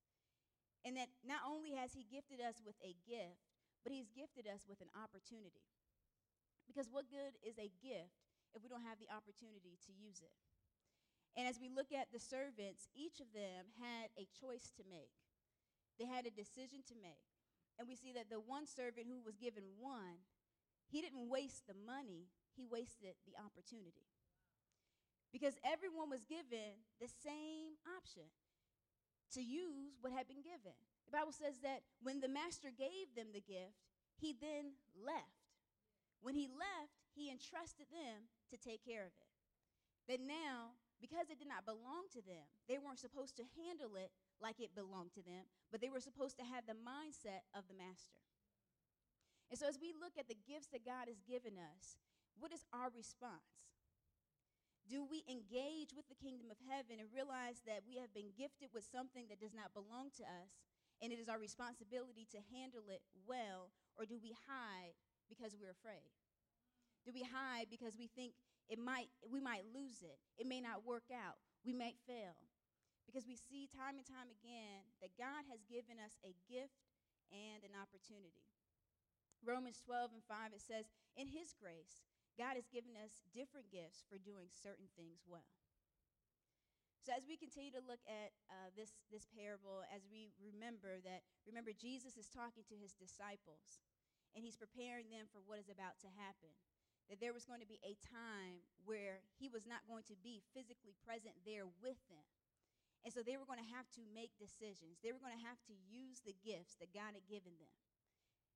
And 0.82 0.98
that 0.98 1.10
not 1.22 1.46
only 1.46 1.78
has 1.78 1.94
He 1.94 2.06
gifted 2.06 2.42
us 2.42 2.58
with 2.62 2.78
a 2.82 2.98
gift, 3.06 3.42
but 3.82 3.94
He's 3.94 4.10
gifted 4.10 4.50
us 4.50 4.66
with 4.66 4.82
an 4.82 4.90
opportunity. 4.94 5.66
Because 6.66 6.90
what 6.90 7.10
good 7.10 7.38
is 7.42 7.58
a 7.58 7.70
gift 7.82 8.18
if 8.54 8.62
we 8.62 8.70
don't 8.70 8.86
have 8.86 8.98
the 8.98 9.10
opportunity 9.10 9.78
to 9.86 9.90
use 9.94 10.22
it? 10.22 10.34
And 11.36 11.48
as 11.48 11.56
we 11.60 11.72
look 11.72 11.92
at 11.92 12.12
the 12.12 12.20
servants, 12.20 12.88
each 12.92 13.20
of 13.20 13.32
them 13.32 13.72
had 13.80 14.12
a 14.20 14.28
choice 14.36 14.68
to 14.76 14.84
make. 14.84 15.16
They 15.98 16.04
had 16.04 16.26
a 16.26 16.34
decision 16.34 16.84
to 16.88 16.96
make. 17.00 17.24
And 17.78 17.88
we 17.88 17.96
see 17.96 18.12
that 18.12 18.28
the 18.28 18.40
one 18.40 18.68
servant 18.68 19.08
who 19.08 19.24
was 19.24 19.40
given 19.40 19.64
one, 19.80 20.28
he 20.92 21.00
didn't 21.00 21.32
waste 21.32 21.64
the 21.64 21.78
money, 21.78 22.28
he 22.52 22.68
wasted 22.68 23.16
the 23.24 23.32
opportunity. 23.40 24.12
Because 25.32 25.56
everyone 25.64 26.12
was 26.12 26.28
given 26.28 26.84
the 27.00 27.08
same 27.08 27.80
option 27.88 28.28
to 29.32 29.40
use 29.40 29.96
what 30.04 30.12
had 30.12 30.28
been 30.28 30.44
given. 30.44 30.76
The 31.08 31.16
Bible 31.16 31.32
says 31.32 31.64
that 31.64 31.80
when 32.04 32.20
the 32.20 32.28
master 32.28 32.68
gave 32.68 33.16
them 33.16 33.32
the 33.32 33.40
gift, 33.40 33.80
he 34.20 34.36
then 34.36 34.76
left. 34.92 35.48
When 36.20 36.36
he 36.36 36.46
left, 36.46 36.92
he 37.16 37.32
entrusted 37.32 37.88
them 37.88 38.28
to 38.52 38.56
take 38.60 38.84
care 38.84 39.08
of 39.08 39.16
it. 39.16 39.32
That 40.12 40.20
now, 40.20 40.76
because 41.02 41.28
it 41.28 41.42
did 41.42 41.50
not 41.50 41.66
belong 41.66 42.06
to 42.14 42.22
them, 42.22 42.46
they 42.70 42.78
weren't 42.78 43.02
supposed 43.02 43.34
to 43.42 43.52
handle 43.58 43.98
it 43.98 44.14
like 44.38 44.62
it 44.62 44.78
belonged 44.78 45.10
to 45.18 45.22
them, 45.26 45.50
but 45.74 45.82
they 45.82 45.90
were 45.90 46.00
supposed 46.00 46.38
to 46.38 46.46
have 46.46 46.62
the 46.64 46.78
mindset 46.78 47.42
of 47.52 47.66
the 47.66 47.74
master. 47.74 48.22
And 49.50 49.58
so, 49.58 49.66
as 49.66 49.76
we 49.82 49.92
look 49.92 50.14
at 50.16 50.30
the 50.30 50.38
gifts 50.46 50.70
that 50.70 50.86
God 50.86 51.10
has 51.10 51.20
given 51.26 51.58
us, 51.58 52.00
what 52.38 52.54
is 52.54 52.64
our 52.72 52.88
response? 52.94 53.66
Do 54.88 55.04
we 55.04 55.26
engage 55.28 55.92
with 55.92 56.08
the 56.08 56.18
kingdom 56.18 56.48
of 56.48 56.58
heaven 56.66 56.98
and 56.98 57.10
realize 57.12 57.60
that 57.68 57.86
we 57.86 58.00
have 58.00 58.10
been 58.16 58.34
gifted 58.34 58.72
with 58.72 58.88
something 58.88 59.28
that 59.28 59.38
does 59.42 59.54
not 59.54 59.76
belong 59.76 60.10
to 60.18 60.24
us 60.24 60.50
and 61.02 61.10
it 61.10 61.18
is 61.18 61.28
our 61.28 61.38
responsibility 61.38 62.30
to 62.30 62.38
handle 62.54 62.86
it 62.86 63.02
well, 63.26 63.74
or 63.98 64.06
do 64.06 64.22
we 64.22 64.34
hide 64.46 64.94
because 65.26 65.58
we're 65.58 65.74
afraid? 65.74 66.14
Do 67.02 67.10
we 67.10 67.26
hide 67.26 67.66
because 67.66 67.98
we 67.98 68.06
think 68.06 68.38
it 68.68 68.78
might 68.78 69.10
we 69.24 69.40
might 69.40 69.66
lose 69.70 70.02
it. 70.02 70.18
It 70.38 70.46
may 70.46 70.60
not 70.60 70.86
work 70.86 71.10
out. 71.12 71.38
We 71.64 71.72
might 71.72 71.98
fail. 72.06 72.36
Because 73.06 73.26
we 73.26 73.34
see 73.34 73.66
time 73.66 73.98
and 73.98 74.06
time 74.06 74.30
again 74.30 74.86
that 75.02 75.18
God 75.18 75.44
has 75.50 75.66
given 75.66 75.98
us 75.98 76.16
a 76.22 76.32
gift 76.46 76.86
and 77.34 77.66
an 77.66 77.74
opportunity. 77.74 78.46
Romans 79.42 79.82
12 79.82 80.14
and 80.14 80.24
5 80.24 80.54
it 80.54 80.62
says, 80.62 80.86
"In 81.18 81.26
his 81.26 81.52
grace 81.52 82.06
God 82.40 82.56
has 82.56 82.68
given 82.72 82.96
us 82.96 83.20
different 83.36 83.68
gifts 83.68 84.04
for 84.08 84.16
doing 84.16 84.48
certain 84.48 84.88
things 84.96 85.20
well. 85.28 85.52
So 87.02 87.10
as 87.10 87.26
we 87.26 87.34
continue 87.34 87.74
to 87.74 87.82
look 87.82 88.00
at 88.06 88.30
uh, 88.46 88.70
this, 88.78 88.94
this 89.10 89.26
parable, 89.26 89.82
as 89.90 90.06
we 90.06 90.30
remember 90.38 91.02
that, 91.02 91.26
remember 91.42 91.74
Jesus 91.74 92.14
is 92.14 92.30
talking 92.30 92.62
to 92.70 92.78
his 92.78 92.94
disciples, 92.94 93.82
and 94.32 94.46
he's 94.46 94.54
preparing 94.54 95.10
them 95.10 95.26
for 95.34 95.42
what 95.42 95.58
is 95.58 95.66
about 95.66 95.98
to 96.06 96.10
happen. 96.14 96.54
That 97.10 97.20
there 97.20 97.34
was 97.34 97.44
going 97.44 97.60
to 97.60 97.68
be 97.68 97.82
a 97.82 97.98
time 98.00 98.62
where 98.86 99.20
he 99.36 99.50
was 99.50 99.68
not 99.68 99.84
going 99.84 100.06
to 100.08 100.16
be 100.22 100.40
physically 100.56 100.96
present 101.04 101.36
there 101.44 101.68
with 101.82 101.98
them. 102.08 102.24
And 103.02 103.10
so 103.10 103.20
they 103.20 103.34
were 103.34 103.48
going 103.48 103.60
to 103.60 103.74
have 103.74 103.90
to 103.98 104.02
make 104.14 104.30
decisions. 104.38 105.02
They 105.02 105.10
were 105.10 105.22
going 105.22 105.34
to 105.34 105.46
have 105.46 105.58
to 105.66 105.74
use 105.90 106.22
the 106.22 106.38
gifts 106.46 106.78
that 106.78 106.94
God 106.94 107.18
had 107.18 107.26
given 107.26 107.52
them. 107.58 107.74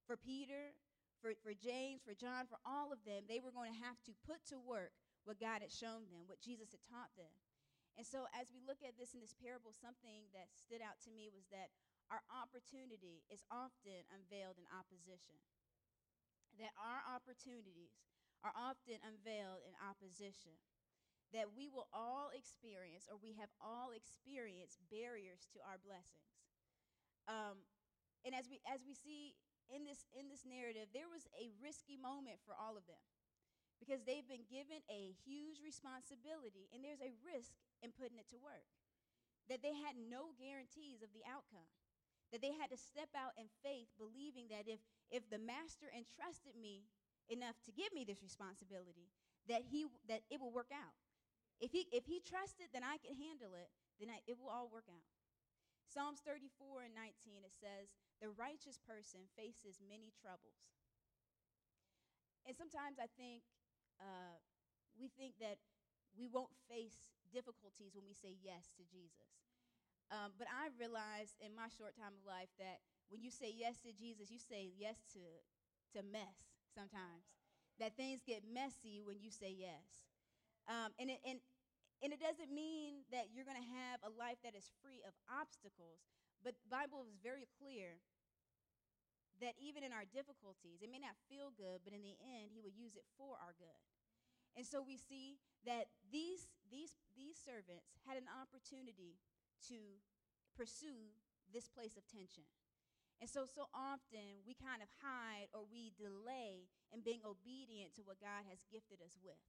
For 0.06 0.14
Peter, 0.14 0.72
for, 1.18 1.34
for 1.42 1.50
James, 1.50 2.06
for 2.06 2.14
John, 2.14 2.46
for 2.46 2.62
all 2.62 2.94
of 2.94 3.02
them, 3.02 3.26
they 3.26 3.42
were 3.42 3.50
going 3.50 3.74
to 3.74 3.82
have 3.82 3.98
to 4.06 4.14
put 4.22 4.38
to 4.54 4.62
work 4.62 4.94
what 5.26 5.42
God 5.42 5.66
had 5.66 5.74
shown 5.74 6.06
them, 6.06 6.30
what 6.30 6.38
Jesus 6.38 6.70
had 6.70 6.84
taught 6.86 7.10
them. 7.18 7.34
And 7.98 8.06
so, 8.06 8.30
as 8.36 8.52
we 8.52 8.62
look 8.62 8.84
at 8.84 8.94
this 8.94 9.16
in 9.16 9.24
this 9.24 9.34
parable, 9.34 9.72
something 9.74 10.28
that 10.36 10.52
stood 10.54 10.84
out 10.84 11.00
to 11.08 11.10
me 11.10 11.32
was 11.32 11.48
that 11.50 11.72
our 12.12 12.22
opportunity 12.30 13.26
is 13.26 13.42
often 13.50 14.06
unveiled 14.14 14.60
in 14.60 14.68
opposition. 14.70 15.40
That 16.60 16.76
our 16.78 17.02
opportunities 17.08 17.96
are 18.44 18.54
often 18.56 19.00
unveiled 19.04 19.64
in 19.64 19.72
opposition. 19.80 20.56
That 21.34 21.52
we 21.58 21.66
will 21.66 21.90
all 21.90 22.30
experience, 22.30 23.10
or 23.10 23.18
we 23.18 23.34
have 23.36 23.50
all 23.58 23.90
experienced, 23.90 24.78
barriers 24.88 25.50
to 25.52 25.58
our 25.66 25.76
blessings. 25.82 26.38
Um, 27.26 27.66
and 28.22 28.30
as 28.34 28.46
we 28.46 28.62
as 28.66 28.86
we 28.86 28.94
see 28.94 29.34
in 29.66 29.82
this 29.82 30.06
in 30.14 30.30
this 30.30 30.46
narrative, 30.46 30.90
there 30.94 31.10
was 31.10 31.26
a 31.34 31.50
risky 31.58 31.98
moment 31.98 32.38
for 32.46 32.54
all 32.54 32.78
of 32.78 32.86
them 32.86 33.02
because 33.78 34.06
they've 34.06 34.26
been 34.26 34.46
given 34.48 34.80
a 34.88 35.12
huge 35.26 35.60
responsibility 35.60 36.70
and 36.72 36.80
there's 36.80 37.02
a 37.02 37.14
risk 37.20 37.52
in 37.84 37.92
putting 37.92 38.16
it 38.16 38.28
to 38.32 38.40
work. 38.40 38.66
That 39.50 39.62
they 39.62 39.76
had 39.78 39.94
no 39.94 40.34
guarantees 40.34 41.06
of 41.06 41.14
the 41.14 41.22
outcome. 41.22 41.70
That 42.34 42.42
they 42.42 42.50
had 42.58 42.74
to 42.74 42.78
step 42.78 43.14
out 43.14 43.38
in 43.38 43.46
faith 43.62 43.86
believing 43.94 44.50
that 44.50 44.66
if 44.66 44.82
if 45.06 45.30
the 45.30 45.38
master 45.38 45.86
entrusted 45.94 46.58
me 46.58 46.90
enough 47.28 47.58
to 47.66 47.72
give 47.72 47.92
me 47.92 48.04
this 48.04 48.22
responsibility, 48.22 49.10
that 49.48 49.62
he 49.70 49.86
that 50.08 50.22
it 50.30 50.40
will 50.40 50.52
work 50.52 50.70
out. 50.74 50.94
If 51.60 51.72
he 51.72 51.88
if 51.90 52.04
he 52.04 52.20
trusted 52.20 52.70
then 52.72 52.84
I 52.84 52.98
can 52.98 53.16
handle 53.16 53.54
it, 53.56 53.70
then 53.98 54.12
I, 54.12 54.20
it 54.26 54.36
will 54.36 54.50
all 54.50 54.68
work 54.68 54.86
out. 54.90 55.06
Psalms 55.86 56.20
34 56.26 56.90
and 56.90 56.94
19 56.98 57.46
it 57.46 57.54
says, 57.54 57.94
the 58.18 58.32
righteous 58.34 58.76
person 58.82 59.28
faces 59.38 59.78
many 59.78 60.10
troubles. 60.18 60.66
And 62.42 62.58
sometimes 62.58 62.98
I 62.98 63.06
think 63.14 63.46
uh, 64.02 64.38
we 64.98 65.08
think 65.14 65.38
that 65.38 65.62
we 66.14 66.26
won't 66.26 66.52
face 66.70 66.96
difficulties 67.30 67.92
when 67.94 68.06
we 68.08 68.16
say 68.16 68.34
yes 68.40 68.72
to 68.78 68.82
Jesus. 68.86 69.46
Um, 70.08 70.32
but 70.38 70.46
I 70.46 70.70
realized 70.78 71.36
in 71.42 71.52
my 71.52 71.66
short 71.66 71.98
time 71.98 72.14
of 72.14 72.22
life 72.22 72.50
that 72.62 72.78
when 73.10 73.20
you 73.20 73.30
say 73.30 73.50
yes 73.50 73.82
to 73.82 73.90
Jesus, 73.90 74.30
you 74.30 74.38
say 74.38 74.70
yes 74.78 75.02
to, 75.14 75.22
to 75.98 76.00
mess 76.06 76.55
sometimes. 76.76 77.24
That 77.80 77.96
things 77.96 78.20
get 78.20 78.44
messy 78.44 79.00
when 79.00 79.16
you 79.20 79.32
say 79.32 79.52
yes. 79.52 80.04
Um, 80.68 80.92
and, 81.00 81.08
it, 81.12 81.20
and, 81.24 81.40
and 82.04 82.12
it 82.12 82.20
doesn't 82.20 82.52
mean 82.52 83.04
that 83.12 83.32
you're 83.32 83.48
going 83.48 83.60
to 83.60 83.72
have 83.88 84.04
a 84.04 84.12
life 84.12 84.40
that 84.44 84.52
is 84.52 84.68
free 84.84 85.00
of 85.04 85.12
obstacles, 85.28 86.04
but 86.44 86.56
the 86.60 86.72
Bible 86.72 87.04
is 87.08 87.20
very 87.20 87.48
clear 87.60 88.00
that 89.40 89.52
even 89.60 89.84
in 89.84 89.92
our 89.92 90.08
difficulties, 90.08 90.80
it 90.80 90.88
may 90.88 91.00
not 91.00 91.16
feel 91.28 91.52
good, 91.52 91.84
but 91.84 91.92
in 91.92 92.00
the 92.00 92.16
end, 92.24 92.48
he 92.52 92.64
will 92.64 92.72
use 92.72 92.96
it 92.96 93.04
for 93.20 93.36
our 93.36 93.52
good. 93.60 93.80
And 94.56 94.64
so 94.64 94.80
we 94.80 94.96
see 94.96 95.36
that 95.68 95.92
these, 96.08 96.48
these, 96.72 96.96
these 97.12 97.36
servants 97.36 97.92
had 98.08 98.16
an 98.16 98.24
opportunity 98.32 99.20
to 99.68 100.00
pursue 100.56 101.12
this 101.52 101.68
place 101.68 102.00
of 102.00 102.08
tension. 102.08 102.48
And 103.20 103.28
so, 103.32 103.48
so 103.48 103.72
often 103.72 104.44
we 104.44 104.52
kind 104.52 104.84
of 104.84 104.92
hide 105.00 105.48
or 105.56 105.64
we 105.64 105.96
delay 105.96 106.68
in 106.92 107.00
being 107.00 107.24
obedient 107.24 107.96
to 107.96 108.04
what 108.04 108.20
God 108.20 108.44
has 108.44 108.60
gifted 108.68 109.00
us 109.00 109.16
with. 109.24 109.40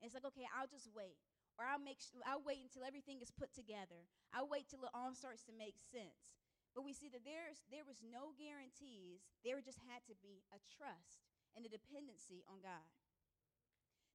And 0.00 0.04
it's 0.04 0.16
like, 0.16 0.28
okay, 0.28 0.44
I'll 0.52 0.68
just 0.68 0.92
wait. 0.92 1.16
Or 1.56 1.64
I'll 1.64 1.80
make 1.80 2.04
sh- 2.04 2.20
I'll 2.28 2.44
wait 2.44 2.60
until 2.60 2.84
everything 2.84 3.24
is 3.24 3.32
put 3.32 3.56
together. 3.56 4.04
I'll 4.36 4.48
wait 4.48 4.68
till 4.68 4.84
it 4.84 4.92
all 4.92 5.16
starts 5.16 5.40
to 5.48 5.56
make 5.56 5.80
sense. 5.80 6.36
But 6.76 6.84
we 6.84 6.92
see 6.92 7.08
that 7.08 7.24
there's, 7.24 7.64
there 7.72 7.88
was 7.88 8.04
no 8.04 8.36
guarantees. 8.36 9.24
There 9.40 9.64
just 9.64 9.80
had 9.88 10.04
to 10.12 10.14
be 10.20 10.44
a 10.52 10.60
trust 10.68 11.24
and 11.56 11.64
a 11.64 11.72
dependency 11.72 12.44
on 12.44 12.60
God. 12.60 12.84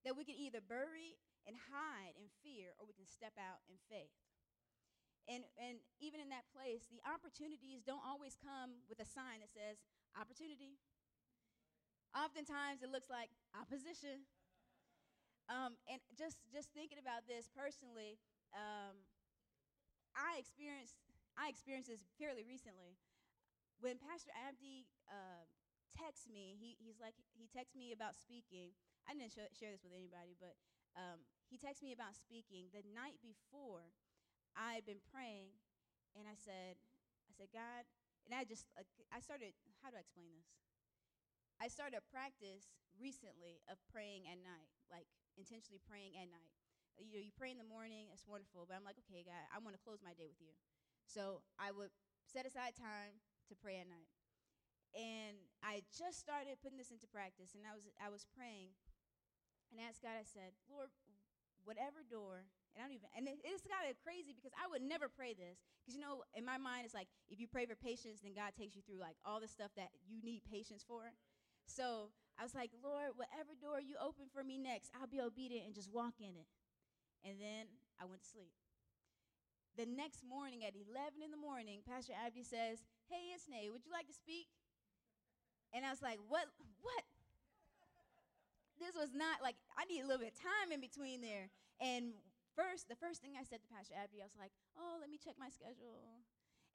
That 0.06 0.14
we 0.14 0.22
can 0.22 0.38
either 0.38 0.62
bury 0.62 1.18
and 1.50 1.58
hide 1.74 2.14
in 2.14 2.30
fear 2.46 2.78
or 2.78 2.86
we 2.86 2.94
can 2.94 3.10
step 3.10 3.34
out 3.42 3.66
in 3.66 3.82
faith. 3.90 4.14
And, 5.30 5.46
and 5.58 5.78
even 6.02 6.20
in 6.20 6.30
that 6.34 6.50
place, 6.50 6.90
the 6.90 7.02
opportunities 7.06 7.86
don't 7.86 8.02
always 8.02 8.36
come 8.38 8.82
with 8.90 8.98
a 9.00 9.08
sign 9.08 9.42
that 9.46 9.54
says 9.54 9.78
opportunity. 10.18 10.78
Oftentimes 12.14 12.82
it 12.82 12.90
looks 12.90 13.08
like 13.08 13.30
opposition. 13.54 14.26
Um, 15.48 15.78
and 15.88 16.02
just, 16.18 16.42
just 16.50 16.74
thinking 16.74 16.98
about 16.98 17.30
this 17.30 17.48
personally, 17.52 18.18
um, 18.56 18.98
I 20.16 20.40
experienced 20.40 21.00
I 21.40 21.48
experienced 21.48 21.88
this 21.88 22.04
fairly 22.20 22.44
recently. 22.44 23.00
When 23.80 23.96
Pastor 23.96 24.36
Abdi 24.36 24.84
uh, 25.08 25.48
texts 25.92 26.28
me. 26.32 26.56
He, 26.58 26.80
he's 26.80 27.00
like, 27.04 27.16
he 27.36 27.52
texts 27.52 27.76
me 27.76 27.92
about 27.92 28.16
speaking. 28.16 28.72
I 29.08 29.14
didn't 29.14 29.36
sh- 29.36 29.52
share 29.58 29.76
this 29.76 29.84
with 29.84 29.96
anybody, 29.96 30.40
but 30.40 30.56
um, 30.96 31.24
he 31.52 31.60
texted 31.60 31.84
me 31.84 31.92
about 31.92 32.16
speaking 32.16 32.72
the 32.72 32.84
night 32.96 33.20
before. 33.20 33.92
I 34.56 34.78
had 34.78 34.86
been 34.86 35.02
praying, 35.12 35.56
and 36.18 36.28
I 36.28 36.36
said, 36.36 36.78
I 37.28 37.32
said, 37.36 37.50
God, 37.52 37.88
and 38.28 38.36
I 38.36 38.46
just, 38.46 38.68
I 39.10 39.20
started. 39.24 39.56
How 39.82 39.90
do 39.90 39.98
I 39.98 40.04
explain 40.06 40.30
this? 40.30 40.46
I 41.58 41.70
started 41.70 41.98
a 41.98 42.06
practice 42.10 42.70
recently 42.98 43.62
of 43.70 43.78
praying 43.90 44.26
at 44.30 44.42
night, 44.42 44.70
like 44.90 45.10
intentionally 45.38 45.82
praying 45.82 46.18
at 46.18 46.30
night. 46.30 46.54
You 47.02 47.18
know, 47.18 47.24
you 47.24 47.34
pray 47.34 47.50
in 47.50 47.58
the 47.58 47.66
morning, 47.66 48.10
it's 48.14 48.28
wonderful, 48.30 48.70
but 48.70 48.78
I'm 48.78 48.86
like, 48.86 49.00
okay, 49.08 49.26
God, 49.26 49.42
I 49.50 49.58
want 49.62 49.74
to 49.74 49.82
close 49.82 50.04
my 50.06 50.14
day 50.14 50.30
with 50.30 50.38
you. 50.38 50.54
So 51.08 51.42
I 51.58 51.74
would 51.74 51.90
set 52.26 52.46
aside 52.46 52.78
time 52.78 53.18
to 53.50 53.54
pray 53.58 53.82
at 53.82 53.90
night. 53.90 54.10
And 54.92 55.40
I 55.64 55.88
just 55.90 56.20
started 56.20 56.60
putting 56.60 56.78
this 56.78 56.92
into 56.92 57.08
practice, 57.08 57.56
and 57.56 57.64
I 57.64 57.74
was 57.74 57.88
I 57.96 58.12
was 58.12 58.28
praying, 58.28 58.76
and 59.72 59.80
asked 59.80 60.04
God. 60.04 60.20
I 60.20 60.28
said, 60.28 60.52
Lord, 60.68 60.92
whatever 61.64 62.04
door, 62.04 62.52
and 62.76 62.80
I 62.80 62.88
don't 62.88 62.96
even, 62.96 63.12
and 63.12 63.28
it, 63.28 63.40
it's 63.44 63.68
kind 63.68 63.88
of 63.90 64.00
crazy 64.00 64.32
because 64.32 64.56
I 64.56 64.68
would 64.72 64.82
never 64.82 65.12
pray 65.12 65.36
this, 65.36 65.60
because 65.82 65.96
you 65.96 66.02
know, 66.02 66.24
in 66.36 66.48
my 66.48 66.56
mind, 66.58 66.88
it's 66.88 66.96
like 66.96 67.12
if 67.28 67.40
you 67.40 67.48
pray 67.48 67.68
for 67.68 67.76
patience, 67.76 68.24
then 68.24 68.32
God 68.32 68.56
takes 68.56 68.76
you 68.76 68.82
through 68.84 69.00
like 69.00 69.20
all 69.28 69.44
the 69.44 69.52
stuff 69.52 69.76
that 69.76 69.92
you 70.08 70.24
need 70.24 70.42
patience 70.48 70.84
for. 70.88 71.12
So 71.68 72.12
I 72.40 72.44
was 72.44 72.56
like, 72.56 72.72
Lord, 72.80 73.20
whatever 73.20 73.54
door 73.60 73.84
you 73.84 73.96
open 74.00 74.32
for 74.32 74.44
me 74.44 74.58
next, 74.58 74.92
I'll 74.96 75.12
be 75.12 75.22
obedient 75.22 75.68
and 75.68 75.76
just 75.76 75.92
walk 75.92 76.18
in 76.20 76.34
it. 76.36 76.50
And 77.28 77.38
then 77.38 77.70
I 78.02 78.08
went 78.08 78.24
to 78.24 78.30
sleep. 78.30 78.56
The 79.78 79.88
next 79.88 80.24
morning 80.28 80.66
at 80.68 80.76
11 80.76 81.24
in 81.24 81.32
the 81.32 81.40
morning, 81.40 81.80
Pastor 81.88 82.12
Abdi 82.18 82.44
says, 82.44 82.84
Hey, 83.08 83.32
it's 83.36 83.48
Nay, 83.48 83.70
would 83.72 83.86
you 83.86 83.92
like 83.92 84.08
to 84.08 84.16
speak? 84.16 84.48
And 85.72 85.86
I 85.86 85.92
was 85.92 86.02
like, 86.02 86.20
What? 86.28 86.48
What? 86.82 87.04
This 88.80 88.98
was 88.98 89.14
not 89.14 89.46
like, 89.46 89.56
I 89.78 89.86
need 89.86 90.02
a 90.02 90.08
little 90.10 90.26
bit 90.26 90.34
of 90.34 90.42
time 90.42 90.74
in 90.74 90.82
between 90.82 91.22
there. 91.22 91.54
And 91.80 92.18
first, 92.56 92.88
the 92.88 93.00
first 93.00 93.22
thing 93.22 93.40
I 93.40 93.44
said 93.44 93.62
to 93.64 93.70
Pastor 93.72 93.96
Abdi, 93.96 94.22
I 94.22 94.28
was 94.28 94.38
like, 94.38 94.52
Oh, 94.78 94.98
let 95.00 95.10
me 95.10 95.18
check 95.18 95.36
my 95.40 95.50
schedule. 95.50 96.24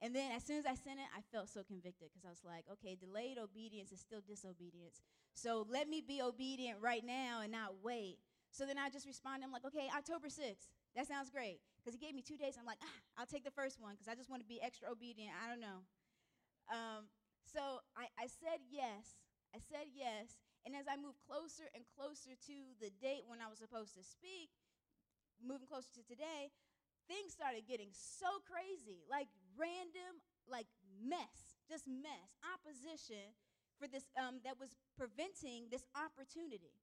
And 0.02 0.12
then 0.14 0.32
as 0.36 0.44
soon 0.44 0.58
as 0.60 0.66
I 0.66 0.76
sent 0.76 1.00
it, 1.00 1.08
I 1.16 1.24
felt 1.32 1.48
so 1.48 1.64
convicted 1.64 2.12
because 2.12 2.26
I 2.26 2.28
was 2.28 2.44
like, 2.44 2.68
okay, 2.68 3.00
delayed 3.00 3.40
obedience 3.40 3.92
is 3.92 4.00
still 4.00 4.20
disobedience. 4.20 5.00
So 5.32 5.64
let 5.72 5.88
me 5.88 6.04
be 6.04 6.20
obedient 6.20 6.84
right 6.84 7.00
now 7.00 7.40
and 7.40 7.50
not 7.50 7.80
wait. 7.82 8.20
So 8.52 8.66
then 8.66 8.76
I 8.76 8.90
just 8.90 9.06
responded, 9.06 9.44
I'm 9.44 9.52
like, 9.52 9.64
okay, 9.64 9.88
October 9.96 10.28
6th. 10.28 10.68
That 10.96 11.08
sounds 11.08 11.32
great. 11.32 11.60
Because 11.80 11.96
he 11.96 12.00
gave 12.00 12.14
me 12.14 12.20
two 12.20 12.36
days. 12.36 12.56
I'm 12.60 12.68
like, 12.68 12.80
ah, 12.84 12.98
I'll 13.16 13.28
take 13.28 13.44
the 13.44 13.52
first 13.52 13.80
one 13.80 13.92
because 13.92 14.08
I 14.08 14.16
just 14.16 14.28
want 14.28 14.40
to 14.44 14.48
be 14.48 14.60
extra 14.60 14.88
obedient. 14.88 15.32
I 15.32 15.48
don't 15.48 15.60
know. 15.60 15.80
Um, 16.68 17.08
so 17.44 17.80
I, 17.96 18.08
I 18.20 18.28
said 18.28 18.64
yes. 18.68 19.16
I 19.56 19.60
said 19.64 19.88
yes. 19.96 20.36
And 20.64 20.74
as 20.74 20.84
I 20.90 21.00
moved 21.00 21.22
closer 21.24 21.70
and 21.72 21.84
closer 21.94 22.34
to 22.34 22.56
the 22.82 22.90
date 23.00 23.24
when 23.28 23.40
I 23.40 23.48
was 23.48 23.62
supposed 23.62 23.94
to 23.96 24.04
speak, 24.04 24.50
moving 25.42 25.66
closer 25.68 25.90
to 25.96 26.02
today, 26.06 26.50
things 27.06 27.32
started 27.32 27.66
getting 27.66 27.90
so 27.94 28.42
crazy 28.42 29.06
like 29.06 29.30
random 29.54 30.18
like 30.50 30.66
mess 30.98 31.58
just 31.66 31.86
mess 31.86 32.34
opposition 32.42 33.34
for 33.78 33.86
this 33.86 34.06
um, 34.16 34.40
that 34.42 34.56
was 34.58 34.74
preventing 34.96 35.68
this 35.68 35.84
opportunity. 35.94 36.74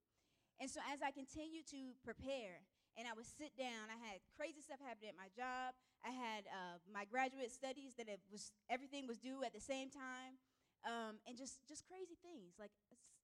And 0.60 0.70
so 0.70 0.80
as 0.88 1.02
i 1.04 1.10
continued 1.10 1.66
to 1.74 1.92
prepare 2.04 2.62
and 2.96 3.04
i 3.10 3.12
would 3.12 3.26
sit 3.26 3.52
down 3.58 3.90
i 3.90 3.98
had 3.98 4.22
crazy 4.38 4.62
stuff 4.62 4.80
happening 4.80 5.12
at 5.12 5.18
my 5.18 5.28
job. 5.34 5.76
I 6.04 6.12
had 6.12 6.44
uh, 6.52 6.76
my 6.84 7.08
graduate 7.08 7.48
studies 7.48 7.96
that 7.96 8.08
it 8.12 8.20
was 8.28 8.52
everything 8.68 9.08
was 9.08 9.16
due 9.16 9.40
at 9.44 9.56
the 9.56 9.62
same 9.62 9.88
time. 9.88 10.36
Um, 10.84 11.16
and 11.24 11.32
just 11.32 11.64
just 11.64 11.88
crazy 11.88 12.16
things. 12.20 12.60
Like 12.60 12.72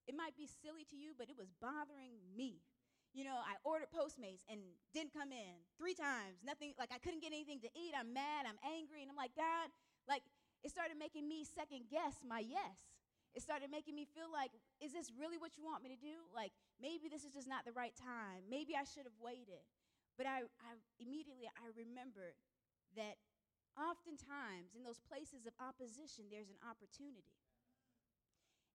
it 0.08 0.16
might 0.16 0.32
be 0.36 0.48
silly 0.48 0.84
to 0.90 0.96
you 0.96 1.12
but 1.16 1.28
it 1.28 1.36
was 1.36 1.52
bothering 1.60 2.16
me 2.32 2.64
you 3.12 3.26
know, 3.26 3.38
I 3.42 3.58
ordered 3.66 3.90
Postmates 3.90 4.46
and 4.46 4.62
didn't 4.94 5.10
come 5.10 5.34
in 5.34 5.54
three 5.74 5.94
times. 5.94 6.38
Nothing, 6.46 6.74
like 6.78 6.94
I 6.94 6.98
couldn't 7.02 7.22
get 7.22 7.34
anything 7.34 7.58
to 7.66 7.70
eat. 7.74 7.90
I'm 7.94 8.14
mad, 8.14 8.46
I'm 8.46 8.60
angry. 8.62 9.02
And 9.02 9.10
I'm 9.10 9.18
like, 9.18 9.34
God, 9.34 9.70
like 10.06 10.22
it 10.62 10.70
started 10.70 10.94
making 10.94 11.26
me 11.26 11.42
second 11.42 11.90
guess 11.90 12.22
my 12.22 12.42
yes. 12.42 12.94
It 13.34 13.42
started 13.42 13.70
making 13.70 13.94
me 13.94 14.10
feel 14.10 14.26
like, 14.26 14.50
is 14.82 14.90
this 14.90 15.10
really 15.14 15.38
what 15.38 15.54
you 15.54 15.62
want 15.62 15.82
me 15.86 15.90
to 15.90 16.00
do? 16.00 16.22
Like 16.34 16.54
maybe 16.78 17.10
this 17.10 17.26
is 17.26 17.34
just 17.34 17.50
not 17.50 17.66
the 17.66 17.74
right 17.74 17.94
time. 17.98 18.46
Maybe 18.46 18.78
I 18.78 18.86
should 18.86 19.06
have 19.06 19.18
waited. 19.18 19.62
But 20.14 20.26
I, 20.26 20.46
I 20.62 20.70
immediately 20.98 21.50
I 21.50 21.66
remembered 21.74 22.38
that 22.94 23.18
oftentimes 23.78 24.74
in 24.74 24.82
those 24.82 24.98
places 25.02 25.46
of 25.46 25.54
opposition, 25.58 26.30
there's 26.30 26.50
an 26.50 26.60
opportunity. 26.62 27.38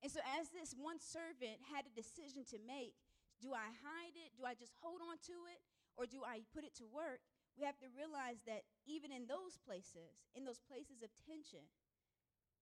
And 0.04 0.12
so, 0.12 0.22
as 0.38 0.54
this 0.54 0.76
one 0.78 1.02
servant 1.02 1.58
had 1.74 1.88
a 1.90 1.94
decision 1.94 2.46
to 2.54 2.58
make, 2.62 2.94
do 3.42 3.52
I 3.52 3.72
hide 3.84 4.16
it? 4.16 4.36
Do 4.38 4.48
I 4.48 4.56
just 4.56 4.74
hold 4.80 5.04
on 5.04 5.20
to 5.32 5.38
it? 5.52 5.60
Or 5.96 6.08
do 6.08 6.24
I 6.28 6.44
put 6.52 6.68
it 6.68 6.76
to 6.80 6.88
work? 6.88 7.24
We 7.56 7.64
have 7.64 7.80
to 7.80 7.88
realize 7.96 8.44
that 8.48 8.68
even 8.84 9.16
in 9.16 9.32
those 9.32 9.56
places, 9.64 10.28
in 10.36 10.44
those 10.44 10.60
places 10.60 11.00
of 11.00 11.12
tension, 11.24 11.64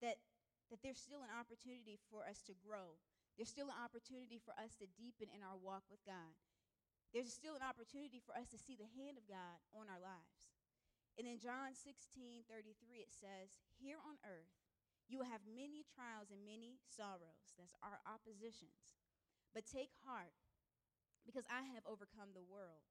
that, 0.06 0.22
that 0.70 0.86
there's 0.86 1.02
still 1.02 1.26
an 1.26 1.34
opportunity 1.34 1.98
for 2.14 2.22
us 2.22 2.46
to 2.46 2.54
grow. 2.62 3.02
There's 3.34 3.50
still 3.50 3.74
an 3.74 3.82
opportunity 3.82 4.38
for 4.38 4.54
us 4.62 4.78
to 4.78 4.86
deepen 4.94 5.34
in 5.34 5.42
our 5.42 5.58
walk 5.58 5.90
with 5.90 6.06
God. 6.06 6.38
There's 7.10 7.34
still 7.34 7.58
an 7.58 7.66
opportunity 7.66 8.22
for 8.22 8.38
us 8.38 8.50
to 8.54 8.62
see 8.62 8.78
the 8.78 8.90
hand 8.94 9.18
of 9.18 9.26
God 9.26 9.58
on 9.74 9.90
our 9.90 10.02
lives. 10.02 10.54
And 11.18 11.30
in 11.30 11.38
John 11.38 11.78
16 11.78 12.46
33, 12.50 13.06
it 13.06 13.14
says, 13.14 13.62
Here 13.78 14.02
on 14.02 14.18
earth, 14.26 14.50
you 15.06 15.22
will 15.22 15.30
have 15.30 15.46
many 15.46 15.86
trials 15.86 16.34
and 16.34 16.42
many 16.42 16.82
sorrows. 16.90 17.54
That's 17.54 17.78
our 17.86 18.02
oppositions. 18.10 18.98
But 19.54 19.70
take 19.70 19.94
heart, 20.02 20.34
because 21.26 21.48
I 21.48 21.64
have 21.76 21.88
overcome 21.88 22.32
the 22.36 22.44
world. 22.44 22.84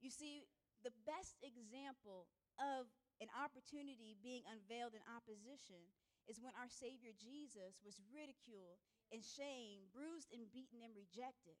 You 0.00 0.12
see, 0.12 0.44
the 0.84 0.92
best 1.08 1.40
example 1.40 2.28
of 2.60 2.88
an 3.20 3.32
opportunity 3.32 4.16
being 4.20 4.44
unveiled 4.48 4.92
in 4.92 5.02
opposition 5.08 5.80
is 6.28 6.42
when 6.42 6.52
our 6.58 6.68
Savior 6.68 7.14
Jesus 7.16 7.80
was 7.80 8.02
ridiculed 8.10 8.82
and 9.14 9.22
shamed, 9.22 9.88
bruised 9.94 10.28
and 10.34 10.50
beaten 10.50 10.82
and 10.82 10.92
rejected. 10.92 11.56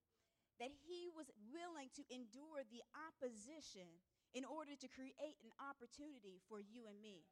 That 0.58 0.72
he 0.72 1.12
was 1.12 1.28
willing 1.52 1.92
to 2.00 2.04
endure 2.08 2.64
the 2.72 2.80
opposition 2.96 4.00
in 4.32 4.44
order 4.44 4.72
to 4.72 4.88
create 4.88 5.36
an 5.44 5.52
opportunity 5.60 6.40
for 6.48 6.60
you 6.60 6.88
and 6.88 6.96
me. 7.00 7.28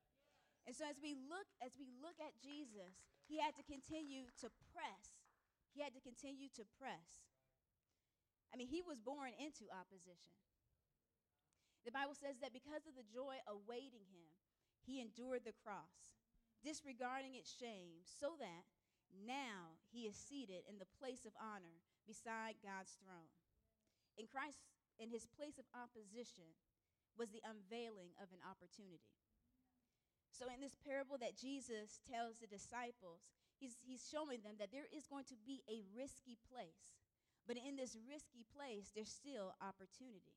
And 0.68 0.72
so 0.76 0.84
as 0.88 1.00
we 1.00 1.16
look 1.16 1.48
as 1.60 1.76
we 1.76 1.88
look 2.00 2.16
at 2.20 2.36
Jesus, 2.40 3.00
he 3.28 3.40
had 3.40 3.56
to 3.56 3.64
continue 3.64 4.28
to 4.40 4.48
press. 4.72 5.24
He 5.72 5.80
had 5.80 5.92
to 5.96 6.04
continue 6.04 6.48
to 6.56 6.64
press. 6.76 7.24
I 8.54 8.56
mean, 8.56 8.70
he 8.70 8.86
was 8.86 9.02
born 9.02 9.34
into 9.34 9.66
opposition. 9.74 10.38
The 11.82 11.90
Bible 11.90 12.14
says 12.14 12.38
that 12.38 12.54
because 12.54 12.86
of 12.86 12.94
the 12.94 13.02
joy 13.02 13.42
awaiting 13.50 14.06
him, 14.14 14.30
he 14.86 15.02
endured 15.02 15.42
the 15.42 15.58
cross, 15.58 16.14
disregarding 16.62 17.34
its 17.34 17.50
shame, 17.50 18.06
so 18.06 18.38
that 18.38 18.62
now 19.26 19.74
he 19.90 20.06
is 20.06 20.14
seated 20.14 20.62
in 20.70 20.78
the 20.78 20.94
place 21.02 21.26
of 21.26 21.34
honor 21.34 21.82
beside 22.06 22.62
God's 22.62 22.94
throne. 23.02 23.34
In 24.14 24.30
Christ, 24.30 24.62
in 25.02 25.10
his 25.10 25.26
place 25.26 25.58
of 25.58 25.66
opposition, 25.74 26.54
was 27.18 27.34
the 27.34 27.42
unveiling 27.42 28.14
of 28.22 28.30
an 28.30 28.42
opportunity. 28.46 29.18
So, 30.30 30.46
in 30.46 30.62
this 30.62 30.78
parable 30.78 31.18
that 31.18 31.38
Jesus 31.38 31.98
tells 32.06 32.38
the 32.38 32.50
disciples, 32.50 33.22
he's, 33.58 33.78
he's 33.82 34.02
showing 34.02 34.42
them 34.46 34.58
that 34.58 34.70
there 34.74 34.86
is 34.90 35.10
going 35.10 35.26
to 35.30 35.38
be 35.42 35.62
a 35.66 35.82
risky 35.94 36.38
place 36.50 36.94
but 37.46 37.56
in 37.60 37.76
this 37.76 37.96
risky 38.08 38.44
place, 38.56 38.90
there's 38.94 39.12
still 39.12 39.52
opportunity. 39.60 40.36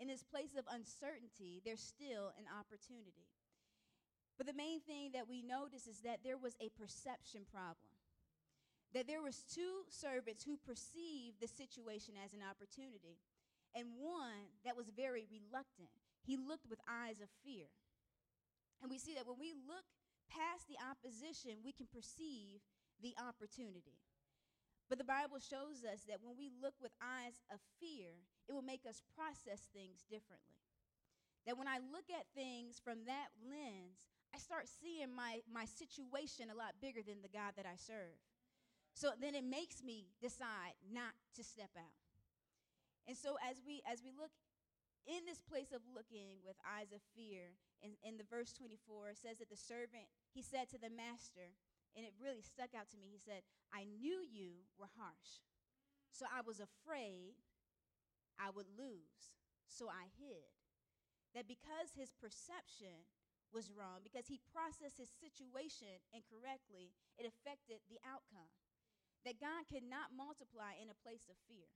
In 0.00 0.08
this 0.08 0.22
place 0.22 0.54
of 0.56 0.64
uncertainty, 0.70 1.60
there's 1.64 1.82
still 1.82 2.32
an 2.38 2.46
opportunity. 2.48 3.28
But 4.38 4.46
the 4.46 4.54
main 4.54 4.80
thing 4.80 5.10
that 5.12 5.28
we 5.28 5.42
notice 5.42 5.90
is 5.90 6.00
that 6.06 6.22
there 6.22 6.38
was 6.38 6.54
a 6.62 6.70
perception 6.78 7.42
problem. 7.50 7.90
That 8.94 9.10
there 9.10 9.20
was 9.20 9.44
two 9.44 9.84
servants 9.90 10.46
who 10.46 10.56
perceived 10.56 11.42
the 11.42 11.50
situation 11.50 12.14
as 12.16 12.32
an 12.32 12.40
opportunity, 12.40 13.18
and 13.74 13.98
one 13.98 14.54
that 14.64 14.78
was 14.78 14.88
very 14.94 15.26
reluctant. 15.28 15.90
He 16.22 16.38
looked 16.38 16.70
with 16.70 16.78
eyes 16.88 17.20
of 17.20 17.28
fear. 17.44 17.68
And 18.80 18.88
we 18.88 18.96
see 18.96 19.12
that 19.18 19.26
when 19.26 19.42
we 19.42 19.52
look 19.66 19.84
past 20.30 20.70
the 20.70 20.78
opposition, 20.78 21.60
we 21.66 21.74
can 21.74 21.90
perceive 21.90 22.62
the 23.02 23.12
opportunity. 23.18 23.98
But 24.88 24.96
the 24.96 25.04
Bible 25.04 25.36
shows 25.36 25.84
us 25.84 26.08
that 26.08 26.24
when 26.24 26.36
we 26.40 26.48
look 26.48 26.74
with 26.80 26.96
eyes 26.96 27.44
of 27.52 27.60
fear, 27.76 28.24
it 28.48 28.52
will 28.52 28.64
make 28.64 28.88
us 28.88 29.04
process 29.12 29.68
things 29.68 30.08
differently. 30.08 30.56
That 31.44 31.60
when 31.60 31.68
I 31.68 31.80
look 31.92 32.08
at 32.08 32.28
things 32.32 32.80
from 32.80 33.04
that 33.04 33.28
lens, 33.44 34.00
I 34.32 34.38
start 34.40 34.68
seeing 34.68 35.12
my, 35.12 35.44
my 35.44 35.64
situation 35.64 36.48
a 36.48 36.56
lot 36.56 36.80
bigger 36.80 37.04
than 37.04 37.20
the 37.20 37.32
God 37.32 37.52
that 37.56 37.68
I 37.68 37.76
serve. 37.76 38.16
So 38.96 39.12
then 39.20 39.36
it 39.36 39.44
makes 39.44 39.84
me 39.84 40.08
decide 40.20 40.76
not 40.88 41.12
to 41.36 41.44
step 41.44 41.70
out. 41.76 41.96
And 43.06 43.16
so 43.16 43.40
as 43.40 43.64
we 43.64 43.80
as 43.88 44.04
we 44.04 44.12
look 44.12 44.32
in 45.08 45.24
this 45.24 45.40
place 45.40 45.72
of 45.72 45.80
looking 45.88 46.44
with 46.44 46.60
eyes 46.60 46.92
of 46.92 47.00
fear, 47.16 47.56
in, 47.80 47.96
in 48.04 48.20
the 48.20 48.28
verse 48.28 48.52
24, 48.52 49.16
it 49.16 49.16
says 49.16 49.38
that 49.38 49.48
the 49.48 49.56
servant, 49.56 50.04
he 50.34 50.42
said 50.42 50.68
to 50.68 50.78
the 50.78 50.92
master, 50.92 51.56
and 51.98 52.06
it 52.06 52.14
really 52.22 52.46
stuck 52.46 52.78
out 52.78 52.86
to 52.94 53.00
me. 53.02 53.10
He 53.10 53.18
said, 53.18 53.42
I 53.74 53.82
knew 53.82 54.22
you 54.22 54.62
were 54.78 54.94
harsh, 54.94 55.42
so 56.14 56.30
I 56.30 56.46
was 56.46 56.62
afraid 56.62 57.34
I 58.38 58.54
would 58.54 58.70
lose, 58.70 59.34
so 59.66 59.90
I 59.90 60.06
hid. 60.14 60.46
That 61.34 61.50
because 61.50 61.98
his 61.98 62.14
perception 62.14 63.02
was 63.50 63.74
wrong, 63.74 64.06
because 64.06 64.30
he 64.30 64.38
processed 64.54 65.02
his 65.02 65.10
situation 65.10 65.98
incorrectly, 66.14 66.94
it 67.18 67.26
affected 67.26 67.82
the 67.90 67.98
outcome. 68.06 68.54
That 69.26 69.42
God 69.42 69.66
cannot 69.66 70.14
multiply 70.14 70.78
in 70.78 70.94
a 70.94 71.02
place 71.02 71.26
of 71.26 71.34
fear. 71.50 71.66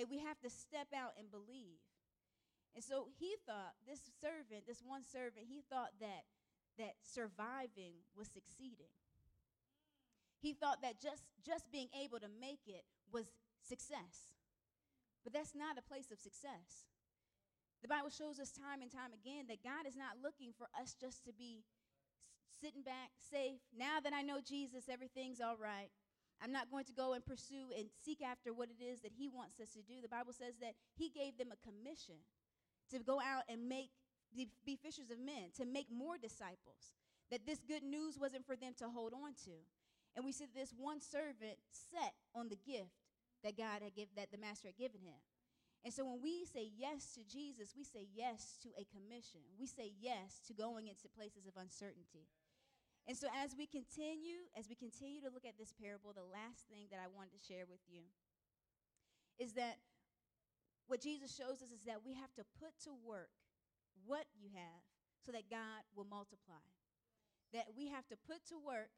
That 0.00 0.08
we 0.08 0.24
have 0.24 0.40
to 0.40 0.48
step 0.48 0.88
out 0.96 1.14
and 1.20 1.28
believe. 1.28 1.84
And 2.72 2.82
so 2.82 3.12
he 3.20 3.36
thought, 3.44 3.76
this 3.84 4.08
servant, 4.18 4.64
this 4.64 4.80
one 4.80 5.04
servant, 5.04 5.46
he 5.46 5.62
thought 5.68 5.92
that 6.00 6.24
that 6.80 6.98
surviving 7.04 8.02
was 8.16 8.26
succeeding. 8.26 8.90
He 10.44 10.52
thought 10.52 10.84
that 10.84 11.00
just, 11.00 11.24
just 11.40 11.72
being 11.72 11.88
able 11.96 12.20
to 12.20 12.28
make 12.28 12.68
it 12.68 12.84
was 13.08 13.24
success. 13.64 14.36
But 15.24 15.32
that's 15.32 15.56
not 15.56 15.80
a 15.80 15.88
place 15.88 16.12
of 16.12 16.20
success. 16.20 16.84
The 17.80 17.88
Bible 17.88 18.12
shows 18.12 18.36
us 18.36 18.52
time 18.52 18.84
and 18.84 18.92
time 18.92 19.16
again 19.16 19.48
that 19.48 19.64
God 19.64 19.88
is 19.88 19.96
not 19.96 20.20
looking 20.20 20.52
for 20.52 20.68
us 20.76 20.92
just 21.00 21.24
to 21.24 21.32
be 21.32 21.64
sitting 22.60 22.84
back, 22.84 23.16
safe. 23.16 23.64
Now 23.72 24.04
that 24.04 24.12
I 24.12 24.20
know 24.20 24.44
Jesus, 24.44 24.92
everything's 24.92 25.40
all 25.40 25.56
right. 25.56 25.88
I'm 26.44 26.52
not 26.52 26.68
going 26.68 26.84
to 26.92 26.92
go 26.92 27.16
and 27.16 27.24
pursue 27.24 27.72
and 27.72 27.88
seek 28.04 28.20
after 28.20 28.52
what 28.52 28.68
it 28.68 28.84
is 28.84 29.00
that 29.00 29.16
He 29.16 29.32
wants 29.32 29.56
us 29.64 29.72
to 29.72 29.80
do. 29.80 30.04
The 30.04 30.12
Bible 30.12 30.36
says 30.36 30.60
that 30.60 30.76
He 30.92 31.08
gave 31.08 31.40
them 31.40 31.56
a 31.56 31.64
commission 31.64 32.20
to 32.92 33.00
go 33.00 33.16
out 33.16 33.48
and 33.48 33.64
make 33.64 33.96
be 34.36 34.76
fishers 34.76 35.08
of 35.08 35.16
men, 35.16 35.56
to 35.56 35.64
make 35.64 35.88
more 35.88 36.20
disciples. 36.20 36.92
That 37.30 37.46
this 37.46 37.64
good 37.64 37.82
news 37.82 38.18
wasn't 38.20 38.44
for 38.44 38.56
them 38.56 38.74
to 38.76 38.92
hold 38.92 39.14
on 39.14 39.32
to. 39.48 39.56
And 40.14 40.24
we 40.24 40.32
see 40.32 40.46
this 40.54 40.72
one 40.76 41.00
servant 41.00 41.58
set 41.70 42.14
on 42.34 42.48
the 42.48 42.58
gift 42.62 42.94
that 43.42 43.58
God 43.58 43.82
had 43.82 43.94
given, 43.94 44.14
that 44.16 44.30
the 44.30 44.38
master 44.38 44.68
had 44.68 44.78
given 44.78 45.02
him. 45.02 45.18
And 45.84 45.92
so 45.92 46.06
when 46.06 46.22
we 46.22 46.46
say 46.48 46.72
yes 46.72 47.12
to 47.12 47.20
Jesus, 47.26 47.76
we 47.76 47.84
say 47.84 48.08
yes 48.14 48.56
to 48.64 48.72
a 48.80 48.88
commission. 48.88 49.44
We 49.60 49.66
say 49.66 49.92
yes 50.00 50.40
to 50.48 50.54
going 50.56 50.88
into 50.88 51.12
places 51.12 51.44
of 51.44 51.60
uncertainty. 51.60 52.24
And 53.04 53.12
so 53.12 53.28
as 53.36 53.52
we 53.52 53.68
continue, 53.68 54.48
as 54.56 54.64
we 54.64 54.74
continue 54.80 55.20
to 55.20 55.28
look 55.28 55.44
at 55.44 55.60
this 55.60 55.76
parable, 55.76 56.16
the 56.16 56.24
last 56.24 56.64
thing 56.72 56.88
that 56.88 57.04
I 57.04 57.12
wanted 57.12 57.36
to 57.36 57.42
share 57.44 57.68
with 57.68 57.84
you 57.84 58.08
is 59.36 59.52
that 59.60 59.76
what 60.88 61.04
Jesus 61.04 61.36
shows 61.36 61.60
us 61.60 61.68
is 61.68 61.84
that 61.84 62.00
we 62.00 62.16
have 62.16 62.32
to 62.40 62.48
put 62.56 62.72
to 62.88 62.96
work 63.04 63.28
what 64.08 64.24
you 64.32 64.48
have 64.56 64.84
so 65.20 65.32
that 65.32 65.52
God 65.52 65.84
will 65.92 66.08
multiply. 66.08 66.64
That 67.52 67.76
we 67.76 67.92
have 67.92 68.08
to 68.08 68.16
put 68.24 68.40
to 68.48 68.56
work 68.56 68.88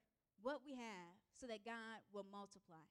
what 0.42 0.60
we 0.64 0.74
have 0.74 1.14
so 1.34 1.46
that 1.46 1.64
God 1.64 2.00
will 2.12 2.26
multiply. 2.32 2.84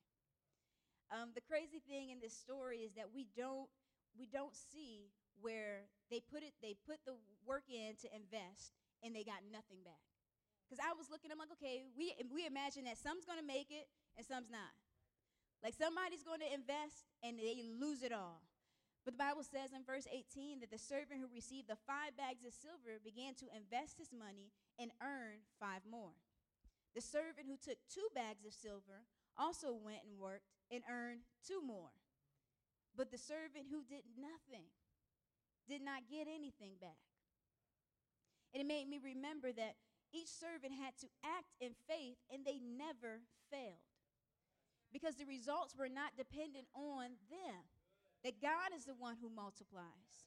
Um, 1.13 1.33
the 1.33 1.45
crazy 1.45 1.81
thing 1.85 2.09
in 2.09 2.19
this 2.19 2.33
story 2.33 2.81
is 2.81 2.93
that 2.97 3.13
we 3.13 3.27
don't 3.37 3.69
we 4.17 4.25
don't 4.25 4.55
see 4.55 5.11
where 5.41 5.85
they 6.09 6.21
put 6.21 6.41
it 6.41 6.53
they 6.61 6.73
put 6.87 6.97
the 7.05 7.13
work 7.45 7.69
in 7.69 7.93
to 8.01 8.07
invest 8.09 8.73
and 9.03 9.13
they 9.13 9.23
got 9.23 9.45
nothing 9.51 9.85
back. 9.85 10.01
Because 10.65 10.81
I 10.81 10.97
was 10.97 11.13
looking, 11.13 11.29
I'm 11.29 11.37
like, 11.37 11.53
okay, 11.61 11.85
we 11.93 12.17
we 12.33 12.49
imagine 12.49 12.89
that 12.89 12.97
some's 12.97 13.25
gonna 13.25 13.45
make 13.45 13.69
it 13.69 13.85
and 14.17 14.25
some's 14.25 14.49
not. 14.49 14.73
Like 15.65 15.73
somebody's 15.73 16.21
going 16.21 16.45
to 16.45 16.53
invest 16.53 17.09
and 17.25 17.39
they 17.39 17.65
lose 17.65 18.05
it 18.05 18.13
all. 18.13 18.45
But 19.05 19.17
the 19.17 19.21
Bible 19.21 19.45
says 19.45 19.73
in 19.73 19.85
verse 19.85 20.05
18 20.09 20.61
that 20.61 20.69
the 20.69 20.81
servant 20.81 21.21
who 21.21 21.29
received 21.29 21.69
the 21.69 21.77
five 21.89 22.17
bags 22.17 22.41
of 22.41 22.53
silver 22.53 22.97
began 23.01 23.33
to 23.41 23.49
invest 23.53 23.97
his 23.97 24.09
money 24.09 24.53
and 24.77 24.89
earn 25.01 25.45
five 25.61 25.85
more. 25.89 26.17
The 26.95 27.03
servant 27.03 27.51
who 27.51 27.59
took 27.59 27.77
two 27.91 28.07
bags 28.15 28.45
of 28.47 28.53
silver 28.55 29.03
also 29.37 29.75
went 29.75 30.07
and 30.07 30.17
worked 30.17 30.47
and 30.71 30.81
earned 30.89 31.27
two 31.45 31.59
more. 31.61 31.91
But 32.95 33.11
the 33.11 33.19
servant 33.19 33.67
who 33.69 33.83
did 33.83 34.07
nothing 34.15 34.71
did 35.67 35.83
not 35.83 36.07
get 36.09 36.31
anything 36.31 36.79
back. 36.79 37.03
And 38.53 38.63
it 38.63 38.67
made 38.67 38.87
me 38.87 38.99
remember 39.03 39.51
that 39.51 39.75
each 40.15 40.31
servant 40.31 40.71
had 40.71 40.95
to 41.03 41.11
act 41.19 41.51
in 41.59 41.75
faith 41.83 42.15
and 42.31 42.47
they 42.47 42.63
never 42.63 43.19
failed 43.51 43.83
because 44.93 45.19
the 45.19 45.27
results 45.27 45.75
were 45.75 45.91
not 45.91 46.15
dependent 46.15 46.71
on 46.73 47.19
them 47.27 47.67
that 48.23 48.41
God 48.41 48.71
is 48.71 48.85
the 48.85 48.95
one 48.95 49.17
who 49.19 49.29
multiplies. 49.29 50.23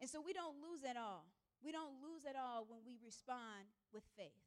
And 0.00 0.10
so 0.10 0.20
we 0.20 0.32
don't 0.32 0.58
lose 0.58 0.82
at 0.82 0.96
all. 0.96 1.30
We 1.62 1.70
don't 1.70 2.02
lose 2.02 2.26
at 2.28 2.36
all 2.36 2.66
when 2.68 2.80
we 2.84 2.98
respond 3.00 3.70
with 3.94 4.02
faith. 4.18 4.43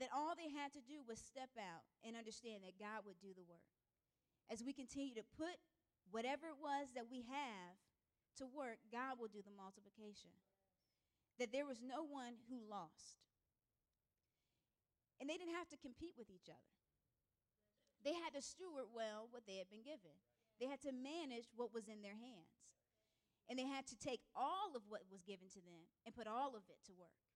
That 0.00 0.08
all 0.16 0.32
they 0.32 0.48
had 0.48 0.72
to 0.72 0.80
do 0.80 1.04
was 1.04 1.20
step 1.20 1.52
out 1.60 1.84
and 2.00 2.16
understand 2.16 2.64
that 2.64 2.80
God 2.80 3.04
would 3.04 3.20
do 3.20 3.36
the 3.36 3.44
work. 3.44 3.68
As 4.48 4.64
we 4.64 4.72
continue 4.72 5.12
to 5.14 5.26
put 5.36 5.60
whatever 6.08 6.48
it 6.48 6.58
was 6.58 6.88
that 6.96 7.12
we 7.12 7.22
have 7.28 7.76
to 8.40 8.48
work, 8.48 8.80
God 8.88 9.20
will 9.20 9.28
do 9.28 9.44
the 9.44 9.52
multiplication. 9.52 10.32
That 11.36 11.52
there 11.52 11.68
was 11.68 11.84
no 11.84 12.00
one 12.00 12.40
who 12.48 12.64
lost. 12.64 13.20
And 15.20 15.28
they 15.28 15.36
didn't 15.36 15.60
have 15.60 15.68
to 15.68 15.84
compete 15.84 16.16
with 16.16 16.32
each 16.32 16.48
other. 16.48 16.72
They 18.00 18.16
had 18.16 18.32
to 18.32 18.40
steward 18.40 18.88
well 18.96 19.28
what 19.28 19.44
they 19.44 19.60
had 19.60 19.68
been 19.68 19.84
given. 19.84 20.16
They 20.56 20.68
had 20.68 20.80
to 20.88 20.96
manage 20.96 21.52
what 21.52 21.76
was 21.76 21.92
in 21.92 22.00
their 22.00 22.16
hands. 22.16 22.80
And 23.52 23.60
they 23.60 23.68
had 23.68 23.84
to 23.92 23.96
take 24.00 24.24
all 24.32 24.72
of 24.72 24.88
what 24.88 25.04
was 25.12 25.20
given 25.20 25.52
to 25.52 25.60
them 25.60 25.92
and 26.08 26.16
put 26.16 26.24
all 26.24 26.56
of 26.56 26.64
it 26.72 26.80
to 26.88 26.96
work. 26.96 27.29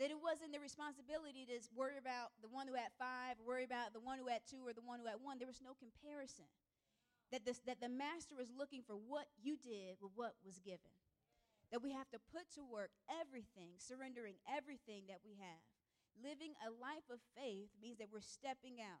That 0.00 0.10
it 0.10 0.18
wasn't 0.18 0.52
the 0.52 0.60
responsibility 0.60 1.46
to 1.46 1.56
worry 1.76 2.00
about 2.00 2.32
the 2.40 2.48
one 2.48 2.66
who 2.66 2.74
had 2.74 2.90
five, 2.98 3.36
worry 3.44 3.64
about 3.64 3.92
the 3.92 4.00
one 4.00 4.18
who 4.18 4.26
had 4.26 4.42
two, 4.48 4.64
or 4.64 4.72
the 4.72 4.84
one 4.84 4.98
who 4.98 5.06
had 5.06 5.20
one. 5.20 5.38
There 5.38 5.50
was 5.50 5.62
no 5.62 5.76
comparison. 5.78 6.48
That, 7.30 7.44
this, 7.48 7.64
that 7.64 7.80
the 7.80 7.88
master 7.88 8.36
was 8.36 8.52
looking 8.52 8.84
for 8.84 8.92
what 8.92 9.24
you 9.40 9.56
did 9.56 9.96
with 10.00 10.12
what 10.16 10.36
was 10.44 10.60
given. 10.60 10.92
That 11.72 11.80
we 11.80 11.96
have 11.96 12.08
to 12.12 12.20
put 12.28 12.44
to 12.56 12.64
work 12.64 12.92
everything, 13.08 13.80
surrendering 13.80 14.36
everything 14.44 15.08
that 15.08 15.24
we 15.24 15.40
have. 15.40 15.64
Living 16.20 16.52
a 16.60 16.68
life 16.68 17.08
of 17.08 17.24
faith 17.32 17.72
means 17.80 17.96
that 17.96 18.12
we're 18.12 18.20
stepping 18.20 18.84
out 18.84 19.00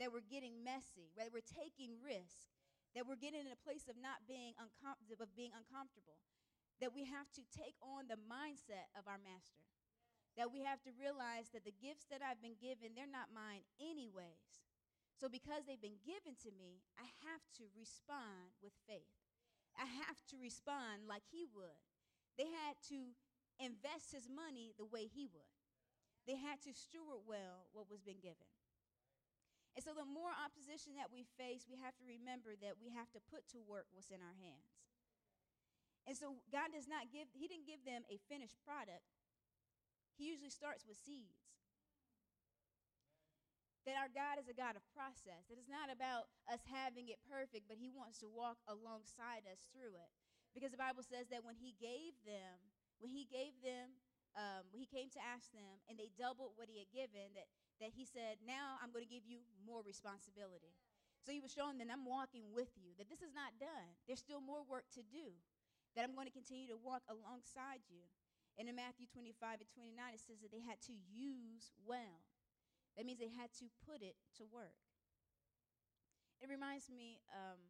that 0.00 0.08
we're 0.08 0.24
getting 0.24 0.64
messy, 0.64 1.12
that 1.20 1.28
we're 1.28 1.44
taking 1.44 2.00
risk, 2.00 2.48
that 2.96 3.04
we're 3.04 3.20
getting 3.20 3.44
in 3.44 3.52
a 3.52 3.62
place 3.62 3.84
of 3.86 4.00
not 4.00 4.24
being 4.24 4.56
uncomfortable, 4.56 5.20
of 5.20 5.30
being 5.36 5.52
uncomfortable, 5.52 6.16
that 6.80 6.96
we 6.96 7.04
have 7.04 7.28
to 7.36 7.44
take 7.52 7.76
on 7.84 8.08
the 8.08 8.16
mindset 8.16 8.88
of 8.96 9.04
our 9.04 9.20
master. 9.20 9.68
That 10.38 10.54
we 10.54 10.62
have 10.62 10.80
to 10.86 10.94
realize 10.94 11.50
that 11.52 11.66
the 11.66 11.74
gifts 11.74 12.06
that 12.08 12.22
I've 12.22 12.40
been 12.40 12.56
given, 12.56 12.94
they're 12.94 13.10
not 13.10 13.34
mine 13.34 13.66
anyways. 13.82 14.62
So 15.18 15.28
because 15.28 15.66
they've 15.66 15.80
been 15.80 16.00
given 16.00 16.38
to 16.46 16.50
me, 16.54 16.80
I 16.96 17.04
have 17.28 17.44
to 17.60 17.68
respond 17.76 18.56
with 18.64 18.72
faith. 18.88 19.20
I 19.76 19.84
have 19.84 20.22
to 20.32 20.40
respond 20.40 21.04
like 21.04 21.28
he 21.28 21.44
would. 21.52 21.82
They 22.40 22.48
had 22.48 22.80
to 22.88 23.12
invest 23.60 24.16
his 24.16 24.32
money 24.32 24.72
the 24.80 24.88
way 24.88 25.04
he 25.04 25.28
would. 25.28 25.52
They 26.24 26.40
had 26.40 26.64
to 26.64 26.72
steward 26.72 27.28
well 27.28 27.68
what 27.76 27.90
was 27.92 28.00
been 28.00 28.22
given. 28.24 28.48
And 29.78 29.84
so, 29.86 29.94
the 29.94 30.08
more 30.08 30.34
opposition 30.34 30.98
that 30.98 31.14
we 31.14 31.28
face, 31.38 31.70
we 31.70 31.78
have 31.78 31.94
to 32.02 32.04
remember 32.08 32.58
that 32.58 32.80
we 32.82 32.90
have 32.90 33.06
to 33.14 33.22
put 33.30 33.46
to 33.54 33.62
work 33.62 33.86
what's 33.94 34.10
in 34.10 34.18
our 34.18 34.36
hands. 34.42 34.74
And 36.08 36.18
so, 36.18 36.42
God 36.50 36.74
does 36.74 36.90
not 36.90 37.14
give, 37.14 37.30
He 37.30 37.46
didn't 37.46 37.70
give 37.70 37.86
them 37.86 38.02
a 38.10 38.18
finished 38.26 38.58
product. 38.66 39.06
He 40.20 40.28
usually 40.28 40.52
starts 40.52 40.84
with 40.84 41.00
seeds. 41.00 41.48
That 43.88 43.96
our 43.96 44.12
God 44.12 44.36
is 44.36 44.44
a 44.44 44.52
God 44.52 44.76
of 44.76 44.84
process. 44.92 45.48
That 45.48 45.56
it's 45.56 45.72
not 45.72 45.88
about 45.88 46.28
us 46.44 46.60
having 46.68 47.08
it 47.08 47.16
perfect, 47.24 47.64
but 47.64 47.80
He 47.80 47.88
wants 47.88 48.20
to 48.20 48.28
walk 48.28 48.60
alongside 48.68 49.48
us 49.48 49.64
through 49.72 49.96
it. 49.96 50.12
Because 50.52 50.76
the 50.76 50.82
Bible 50.82 51.00
says 51.00 51.32
that 51.32 51.40
when 51.40 51.56
He 51.56 51.72
gave 51.80 52.12
them, 52.28 52.60
when 53.00 53.08
He 53.08 53.24
gave 53.24 53.56
them, 53.64 53.96
um, 54.36 54.68
when 54.68 54.84
He 54.84 54.86
came 54.86 55.08
to 55.16 55.20
ask 55.24 55.48
them, 55.56 55.80
and 55.88 55.96
they 55.96 56.12
doubled 56.20 56.60
what 56.60 56.68
He 56.68 56.76
had 56.84 56.92
given, 56.92 57.32
that 57.32 57.48
that 57.80 57.96
he 57.96 58.04
said, 58.04 58.36
Now 58.44 58.76
I'm 58.78 58.92
going 58.92 59.04
to 59.04 59.10
give 59.10 59.24
you 59.24 59.40
more 59.64 59.80
responsibility. 59.80 60.76
So 61.24 61.32
he 61.32 61.40
was 61.40 61.52
showing 61.52 61.80
that 61.80 61.88
I'm 61.88 62.04
walking 62.04 62.48
with 62.52 62.72
you, 62.76 62.96
that 62.96 63.08
this 63.08 63.20
is 63.20 63.32
not 63.32 63.56
done. 63.60 63.96
There's 64.08 64.20
still 64.20 64.40
more 64.40 64.64
work 64.64 64.88
to 64.96 65.04
do, 65.04 65.36
that 65.96 66.04
I'm 66.04 66.16
going 66.16 66.28
to 66.28 66.32
continue 66.32 66.68
to 66.72 66.80
walk 66.80 67.04
alongside 67.08 67.84
you. 67.88 68.04
And 68.58 68.68
in 68.68 68.76
Matthew 68.76 69.06
25 69.10 69.62
and 69.62 69.70
29, 69.70 69.94
it 70.14 70.20
says 70.20 70.40
that 70.42 70.50
they 70.50 70.64
had 70.64 70.80
to 70.90 70.94
use 71.08 71.70
well. 71.86 72.24
That 72.96 73.06
means 73.06 73.22
they 73.22 73.32
had 73.32 73.54
to 73.62 73.70
put 73.86 74.02
it 74.02 74.18
to 74.36 74.44
work. 74.50 74.76
It 76.40 76.48
reminds 76.48 76.88
me 76.88 77.20
um, 77.30 77.60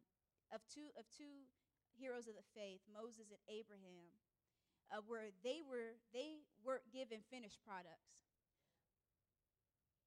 of, 0.51 0.63
two, 0.67 0.91
of 0.95 1.07
two 1.11 1.47
heroes 1.95 2.27
of 2.27 2.35
the 2.39 2.47
faith, 2.55 2.81
Moses 2.87 3.31
and 3.31 3.43
Abraham, 3.51 4.15
uh, 4.91 5.03
where 5.07 5.31
they 5.43 5.63
were, 5.63 5.99
they 6.15 6.43
were 6.63 6.83
given 6.91 7.23
finished 7.27 7.59
products. 7.63 8.11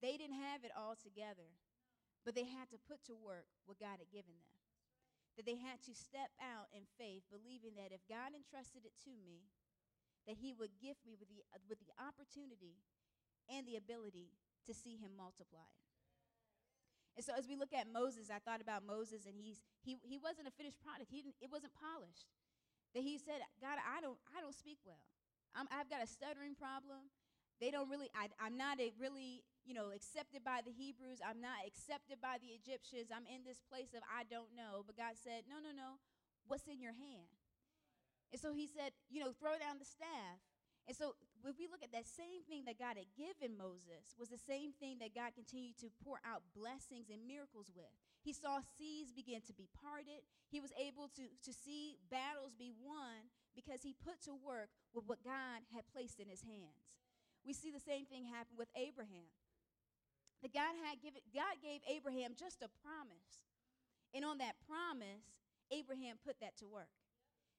They 0.04 0.20
didn't 0.20 0.36
have 0.36 0.64
it 0.64 0.72
all 0.76 0.96
together, 1.00 1.48
but 2.28 2.36
they 2.36 2.44
had 2.44 2.68
to 2.72 2.84
put 2.88 3.00
to 3.08 3.16
work 3.16 3.48
what 3.64 3.80
God 3.80 4.00
had 4.00 4.12
given 4.12 4.36
them. 4.36 4.52
That 5.40 5.48
they 5.48 5.56
had 5.56 5.80
to 5.88 5.96
step 5.96 6.28
out 6.40 6.68
in 6.76 6.84
faith, 7.00 7.24
believing 7.32 7.74
that 7.80 7.90
if 7.90 8.04
God 8.04 8.36
entrusted 8.36 8.84
it 8.84 8.92
to 9.08 9.16
me, 9.16 9.48
that 10.26 10.36
He 10.40 10.52
would 10.56 10.72
gift 10.80 11.04
me 11.04 11.16
with 11.18 11.28
the, 11.28 11.42
with 11.68 11.78
the 11.80 11.92
opportunity 12.00 12.80
and 13.48 13.66
the 13.68 13.76
ability 13.76 14.32
to 14.64 14.72
see 14.72 14.96
him 14.96 15.12
multiply. 15.12 15.68
And 17.14 17.22
so 17.22 17.36
as 17.36 17.46
we 17.46 17.54
look 17.54 17.76
at 17.76 17.86
Moses, 17.86 18.32
I 18.32 18.40
thought 18.40 18.64
about 18.64 18.82
Moses 18.82 19.28
and 19.28 19.36
he's 19.38 19.62
he 19.84 20.00
he 20.02 20.18
wasn't 20.18 20.48
a 20.48 20.54
finished 20.56 20.80
product. 20.82 21.12
He 21.12 21.22
didn't 21.22 21.38
it 21.38 21.52
wasn't 21.52 21.76
polished. 21.76 22.26
That 22.96 23.04
he 23.04 23.20
said, 23.20 23.44
God, 23.60 23.78
I 23.78 24.00
don't 24.00 24.18
I 24.34 24.40
don't 24.40 24.56
speak 24.56 24.80
well. 24.82 25.04
I'm, 25.54 25.70
I've 25.70 25.86
got 25.86 26.02
a 26.02 26.08
stuttering 26.10 26.58
problem. 26.58 27.12
They 27.60 27.70
don't 27.70 27.86
really 27.86 28.10
I, 28.18 28.32
I'm 28.42 28.56
not 28.56 28.80
a 28.80 28.90
really 28.98 29.44
you 29.64 29.72
know, 29.72 29.96
accepted 29.96 30.44
by 30.44 30.60
the 30.60 30.72
Hebrews. 30.72 31.24
I'm 31.24 31.40
not 31.40 31.64
accepted 31.64 32.20
by 32.20 32.36
the 32.36 32.52
Egyptians. 32.52 33.08
I'm 33.08 33.24
in 33.24 33.48
this 33.48 33.64
place 33.64 33.96
of 33.96 34.04
I 34.04 34.28
don't 34.28 34.52
know. 34.52 34.84
But 34.84 35.00
God 35.00 35.16
said, 35.16 35.48
No, 35.48 35.56
no, 35.56 35.72
no. 35.72 36.00
What's 36.44 36.68
in 36.68 36.80
your 36.80 36.92
hand? 36.92 37.32
And 38.32 38.40
so 38.40 38.52
he 38.52 38.66
said, 38.66 38.92
You 39.10 39.20
know, 39.20 39.32
throw 39.32 39.58
down 39.58 39.78
the 39.78 39.88
staff. 39.88 40.40
And 40.84 40.92
so 40.96 41.16
if 41.48 41.56
we 41.56 41.68
look 41.68 41.80
at 41.80 41.92
that 41.96 42.04
same 42.04 42.44
thing 42.44 42.68
that 42.68 42.76
God 42.76 43.00
had 43.00 43.08
given 43.16 43.56
Moses 43.56 44.12
was 44.20 44.28
the 44.28 44.40
same 44.40 44.76
thing 44.76 45.00
that 45.00 45.16
God 45.16 45.32
continued 45.32 45.80
to 45.80 45.88
pour 46.04 46.20
out 46.24 46.44
blessings 46.52 47.08
and 47.08 47.24
miracles 47.24 47.72
with. 47.72 47.88
He 48.20 48.32
saw 48.36 48.60
seas 48.76 49.12
begin 49.12 49.40
to 49.48 49.56
be 49.56 49.68
parted. 49.80 50.24
He 50.48 50.60
was 50.60 50.72
able 50.76 51.08
to, 51.16 51.24
to 51.28 51.52
see 51.52 51.96
battles 52.12 52.52
be 52.56 52.72
won 52.72 53.32
because 53.56 53.80
he 53.80 53.96
put 53.96 54.20
to 54.28 54.36
work 54.36 54.72
with 54.92 55.08
what 55.08 55.24
God 55.24 55.64
had 55.72 55.88
placed 55.88 56.20
in 56.20 56.28
his 56.28 56.44
hands. 56.44 57.00
We 57.44 57.52
see 57.52 57.72
the 57.72 57.80
same 57.80 58.04
thing 58.04 58.24
happen 58.28 58.56
with 58.56 58.72
Abraham. 58.76 59.28
The 60.40 60.52
God 60.52 60.76
had 60.84 61.00
given 61.00 61.24
God 61.32 61.60
gave 61.64 61.80
Abraham 61.88 62.36
just 62.36 62.60
a 62.60 62.72
promise. 62.84 63.44
And 64.12 64.24
on 64.24 64.36
that 64.38 64.60
promise, 64.68 65.24
Abraham 65.72 66.20
put 66.20 66.40
that 66.40 66.56
to 66.60 66.68
work 66.68 66.92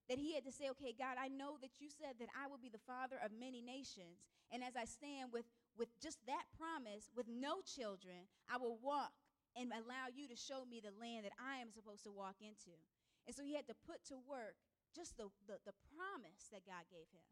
that 0.09 0.21
he 0.21 0.37
had 0.37 0.45
to 0.45 0.53
say, 0.53 0.69
okay, 0.77 0.93
God, 0.93 1.17
I 1.17 1.27
know 1.27 1.57
that 1.61 1.81
you 1.81 1.89
said 1.89 2.21
that 2.21 2.29
I 2.37 2.45
will 2.45 2.61
be 2.61 2.69
the 2.69 2.81
father 2.85 3.17
of 3.17 3.33
many 3.33 3.61
nations. 3.61 4.21
And 4.53 4.61
as 4.61 4.77
I 4.77 4.85
stand 4.85 5.33
with, 5.33 5.49
with 5.73 5.89
just 5.97 6.21
that 6.29 6.45
promise, 6.53 7.09
with 7.17 7.25
no 7.25 7.65
children, 7.65 8.29
I 8.45 8.61
will 8.61 8.77
walk 8.77 9.13
and 9.57 9.73
allow 9.73 10.13
you 10.13 10.29
to 10.29 10.37
show 10.37 10.67
me 10.67 10.77
the 10.77 10.93
land 10.93 11.25
that 11.25 11.33
I 11.41 11.57
am 11.57 11.73
supposed 11.73 12.05
to 12.05 12.13
walk 12.13 12.37
into. 12.43 12.77
And 13.25 13.33
so 13.33 13.41
he 13.41 13.57
had 13.57 13.65
to 13.71 13.83
put 13.87 14.05
to 14.13 14.21
work 14.29 14.53
just 14.93 15.17
the, 15.17 15.33
the, 15.49 15.57
the 15.65 15.75
promise 15.97 16.53
that 16.53 16.69
God 16.69 16.85
gave 16.93 17.09
him, 17.09 17.25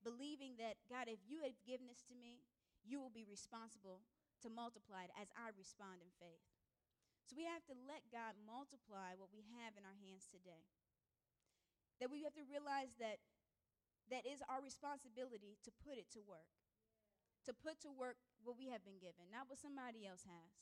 believing 0.00 0.56
that, 0.56 0.80
God, 0.88 1.12
if 1.12 1.20
you 1.28 1.44
have 1.44 1.54
given 1.68 1.84
this 1.84 2.02
to 2.08 2.16
me, 2.16 2.40
you 2.80 2.96
will 2.96 3.12
be 3.12 3.28
responsible 3.28 4.00
to 4.40 4.48
multiply 4.48 5.04
it 5.04 5.12
as 5.20 5.28
I 5.36 5.52
respond 5.52 6.00
in 6.00 6.10
faith. 6.16 6.42
So 7.28 7.34
we 7.34 7.44
have 7.44 7.66
to 7.66 7.76
let 7.90 8.06
God 8.14 8.38
multiply 8.46 9.18
what 9.18 9.34
we 9.34 9.42
have 9.58 9.74
in 9.74 9.82
our 9.82 9.98
hands 9.98 10.30
today 10.30 10.64
that 12.00 12.12
we 12.12 12.22
have 12.24 12.36
to 12.36 12.44
realize 12.44 12.92
that 13.00 13.20
that 14.12 14.22
is 14.26 14.44
our 14.46 14.62
responsibility 14.62 15.58
to 15.66 15.70
put 15.82 15.98
it 15.98 16.06
to 16.14 16.22
work. 16.22 16.46
To 17.50 17.54
put 17.54 17.78
to 17.86 17.90
work 17.94 18.18
what 18.42 18.58
we 18.58 18.70
have 18.74 18.82
been 18.82 18.98
given, 18.98 19.30
not 19.30 19.46
what 19.46 19.62
somebody 19.62 20.06
else 20.06 20.26
has. 20.26 20.52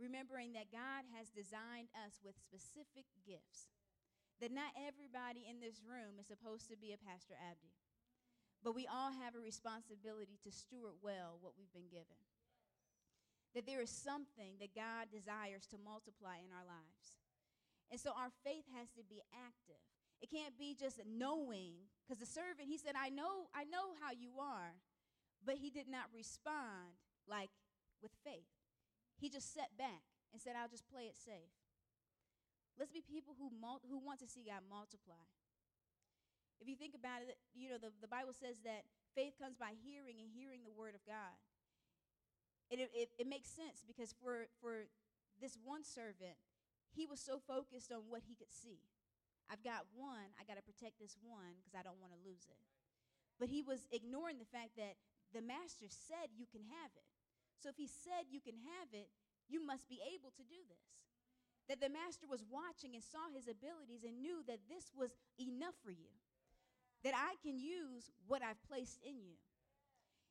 Remembering 0.00 0.56
that 0.56 0.72
God 0.72 1.04
has 1.12 1.28
designed 1.28 1.92
us 1.92 2.16
with 2.24 2.40
specific 2.40 3.04
gifts. 3.24 3.68
That 4.40 4.50
not 4.50 4.72
everybody 4.74 5.44
in 5.44 5.60
this 5.60 5.84
room 5.84 6.18
is 6.18 6.26
supposed 6.26 6.66
to 6.72 6.80
be 6.80 6.96
a 6.96 6.98
Pastor 6.98 7.36
Abdi. 7.36 7.76
But 8.64 8.74
we 8.74 8.88
all 8.88 9.12
have 9.12 9.36
a 9.36 9.42
responsibility 9.42 10.40
to 10.42 10.50
steward 10.50 10.96
well 11.04 11.36
what 11.38 11.54
we've 11.58 11.72
been 11.76 11.92
given. 11.92 12.18
That 13.52 13.68
there 13.68 13.84
is 13.84 13.92
something 13.92 14.56
that 14.64 14.72
God 14.72 15.12
desires 15.12 15.68
to 15.70 15.84
multiply 15.84 16.40
in 16.40 16.50
our 16.50 16.64
lives. 16.64 17.20
And 17.92 18.00
so 18.00 18.16
our 18.16 18.32
faith 18.40 18.64
has 18.72 18.88
to 18.96 19.04
be 19.04 19.20
active. 19.36 19.84
It 20.22 20.30
can't 20.30 20.54
be 20.54 20.78
just 20.78 21.02
knowing, 21.02 21.90
because 22.06 22.22
the 22.22 22.30
servant, 22.30 22.70
he 22.70 22.78
said, 22.78 22.94
I 22.94 23.10
know, 23.10 23.50
I 23.50 23.66
know 23.66 23.98
how 23.98 24.14
you 24.14 24.38
are, 24.38 24.78
but 25.42 25.58
he 25.58 25.68
did 25.68 25.90
not 25.90 26.06
respond 26.14 26.94
like 27.26 27.50
with 27.98 28.14
faith. 28.22 28.46
He 29.18 29.28
just 29.28 29.52
sat 29.52 29.74
back 29.74 30.06
and 30.30 30.38
said, 30.38 30.54
I'll 30.54 30.70
just 30.70 30.86
play 30.86 31.10
it 31.10 31.18
safe. 31.18 31.50
Let's 32.78 32.94
be 32.94 33.02
people 33.02 33.34
who, 33.34 33.50
mul- 33.50 33.82
who 33.82 33.98
want 33.98 34.22
to 34.22 34.30
see 34.30 34.46
God 34.46 34.62
multiply. 34.70 35.26
If 36.62 36.70
you 36.70 36.78
think 36.78 36.94
about 36.94 37.26
it, 37.26 37.34
you 37.58 37.68
know, 37.74 37.82
the, 37.82 37.90
the 37.98 38.06
Bible 38.06 38.30
says 38.30 38.62
that 38.62 38.86
faith 39.18 39.34
comes 39.42 39.58
by 39.58 39.74
hearing 39.82 40.22
and 40.22 40.30
hearing 40.30 40.62
the 40.62 40.72
word 40.72 40.94
of 40.94 41.02
God. 41.02 41.34
And 42.70 42.78
it, 42.78 42.94
it, 42.94 43.10
it 43.18 43.26
makes 43.26 43.50
sense 43.50 43.82
because 43.82 44.14
for, 44.22 44.46
for 44.62 44.86
this 45.42 45.58
one 45.58 45.82
servant, 45.82 46.38
he 46.94 47.04
was 47.10 47.18
so 47.18 47.42
focused 47.42 47.90
on 47.90 48.06
what 48.06 48.22
he 48.22 48.38
could 48.38 48.54
see. 48.54 48.78
I've 49.52 49.60
got 49.60 49.84
one, 49.92 50.32
I 50.40 50.48
got 50.48 50.56
to 50.56 50.64
protect 50.64 50.96
this 50.96 51.20
one 51.20 51.60
because 51.60 51.76
I 51.76 51.84
don't 51.84 52.00
want 52.00 52.16
to 52.16 52.20
lose 52.24 52.48
it. 52.48 52.56
But 53.36 53.52
he 53.52 53.60
was 53.60 53.84
ignoring 53.92 54.40
the 54.40 54.48
fact 54.48 54.80
that 54.80 54.96
the 55.36 55.44
master 55.44 55.92
said 55.92 56.32
you 56.32 56.48
can 56.48 56.64
have 56.80 56.88
it. 56.96 57.04
So 57.60 57.68
if 57.68 57.76
he 57.76 57.84
said 57.84 58.32
you 58.32 58.40
can 58.40 58.56
have 58.80 58.88
it, 58.96 59.12
you 59.52 59.60
must 59.60 59.84
be 59.92 60.00
able 60.08 60.32
to 60.40 60.44
do 60.48 60.56
this. 60.72 60.88
That 61.68 61.84
the 61.84 61.92
master 61.92 62.24
was 62.24 62.40
watching 62.48 62.96
and 62.96 63.04
saw 63.04 63.28
his 63.28 63.44
abilities 63.44 64.08
and 64.08 64.24
knew 64.24 64.40
that 64.48 64.64
this 64.72 64.88
was 64.96 65.12
enough 65.36 65.76
for 65.84 65.92
you. 65.92 66.08
That 67.04 67.12
I 67.12 67.36
can 67.44 67.60
use 67.60 68.08
what 68.24 68.40
I've 68.40 68.60
placed 68.64 69.04
in 69.04 69.20
you. 69.20 69.36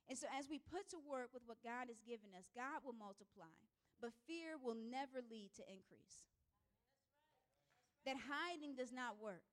And 0.10 0.18
so 0.18 0.26
as 0.34 0.50
we 0.50 0.58
put 0.58 0.90
to 0.92 1.00
work 1.00 1.30
with 1.30 1.46
what 1.46 1.62
God 1.62 1.94
has 1.94 2.02
given 2.02 2.34
us, 2.34 2.50
God 2.58 2.82
will 2.82 2.98
multiply, 2.98 3.54
but 4.02 4.18
fear 4.26 4.58
will 4.58 4.76
never 4.76 5.22
lead 5.22 5.54
to 5.62 5.64
increase 5.70 6.26
that 8.06 8.28
hiding 8.30 8.74
does 8.76 8.92
not 8.92 9.22
work. 9.22 9.46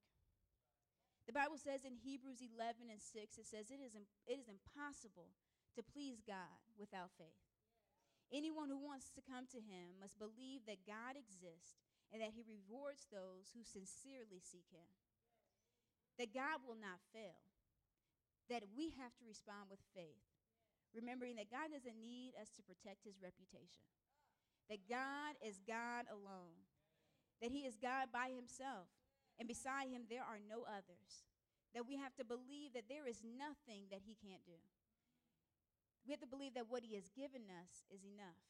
The 1.29 1.37
Bible 1.37 1.61
says 1.61 1.85
in 1.85 1.93
Hebrews 1.93 2.41
11 2.41 2.89
and 2.89 3.01
6, 3.01 3.37
it 3.37 3.45
says, 3.45 3.69
It 3.69 3.85
is, 3.85 3.93
it 4.25 4.41
is 4.41 4.49
impossible 4.49 5.37
to 5.77 5.85
please 5.85 6.25
God 6.25 6.57
without 6.81 7.13
faith. 7.21 7.37
Anyone 8.33 8.73
who 8.73 8.81
wants 8.81 9.13
to 9.13 9.25
come 9.25 9.45
to 9.53 9.61
him 9.61 10.01
must 10.01 10.17
believe 10.17 10.65
that 10.65 10.89
God 10.89 11.17
exists 11.17 11.81
and 12.13 12.21
that 12.21 12.33
he 12.33 12.45
rewards 12.45 13.09
those 13.09 13.53
who 13.53 13.65
sincerely 13.65 14.41
seek 14.41 14.69
him. 14.73 14.89
That 16.17 16.33
God 16.33 16.65
will 16.65 16.77
not 16.77 17.05
fail. 17.13 17.45
That 18.49 18.65
we 18.73 18.97
have 18.97 19.13
to 19.21 19.29
respond 19.29 19.69
with 19.69 19.85
faith, 19.93 20.25
remembering 20.97 21.37
that 21.37 21.53
God 21.53 21.69
doesn't 21.73 22.01
need 22.01 22.33
us 22.41 22.49
to 22.57 22.65
protect 22.65 23.05
his 23.05 23.21
reputation. 23.21 23.85
That 24.73 24.89
God 24.89 25.37
is 25.45 25.61
God 25.65 26.09
alone 26.09 26.68
that 27.41 27.51
he 27.51 27.67
is 27.67 27.79
God 27.79 28.11
by 28.13 28.31
himself, 28.35 28.91
and 29.39 29.47
beside 29.47 29.89
him 29.89 30.07
there 30.11 30.27
are 30.27 30.43
no 30.43 30.67
others. 30.67 31.27
That 31.75 31.87
we 31.87 32.01
have 32.01 32.17
to 32.17 32.25
believe 32.25 32.73
that 32.75 32.89
there 32.89 33.07
is 33.07 33.23
nothing 33.23 33.87
that 33.93 34.03
he 34.03 34.17
can't 34.19 34.43
do. 34.49 34.57
We 36.03 36.17
have 36.17 36.25
to 36.25 36.31
believe 36.31 36.57
that 36.57 36.73
what 36.73 36.83
he 36.83 36.97
has 36.97 37.13
given 37.13 37.45
us 37.53 37.85
is 37.93 38.01
enough. 38.03 38.41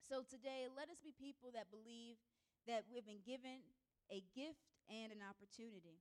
So 0.00 0.24
today, 0.24 0.66
let 0.72 0.88
us 0.88 0.98
be 1.04 1.12
people 1.12 1.52
that 1.52 1.68
believe 1.68 2.16
that 2.66 2.88
we've 2.88 3.06
been 3.06 3.22
given 3.22 3.60
a 4.08 4.24
gift 4.34 4.72
and 4.88 5.12
an 5.12 5.22
opportunity. 5.22 6.00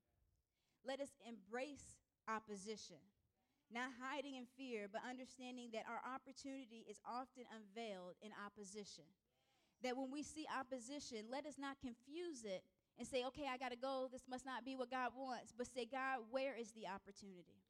Let 0.88 1.04
us 1.04 1.14
embrace 1.28 2.00
opposition, 2.26 3.04
not 3.70 3.94
hiding 4.02 4.40
in 4.40 4.50
fear, 4.58 4.90
but 4.90 5.06
understanding 5.06 5.70
that 5.76 5.86
our 5.86 6.02
opportunity 6.02 6.88
is 6.90 6.98
often 7.06 7.46
unveiled 7.52 8.18
in 8.24 8.32
opposition 8.34 9.06
that 9.84 9.98
when 9.98 10.12
we 10.12 10.24
see 10.24 10.46
opposition, 10.48 11.26
let 11.32 11.46
us 11.46 11.56
not 11.58 11.78
confuse 11.82 12.44
it 12.44 12.64
and 12.98 13.08
say, 13.08 13.26
okay, 13.26 13.46
I 13.52 13.58
got 13.58 13.72
to 13.72 13.78
go. 13.78 14.08
This 14.12 14.28
must 14.30 14.46
not 14.46 14.66
be 14.66 14.76
what 14.76 14.92
God 14.92 15.12
wants. 15.16 15.54
But 15.58 15.68
say, 15.68 15.88
God, 15.90 16.22
where 16.30 16.56
is 16.56 16.72
the 16.72 16.88
opportunity? 16.88 17.62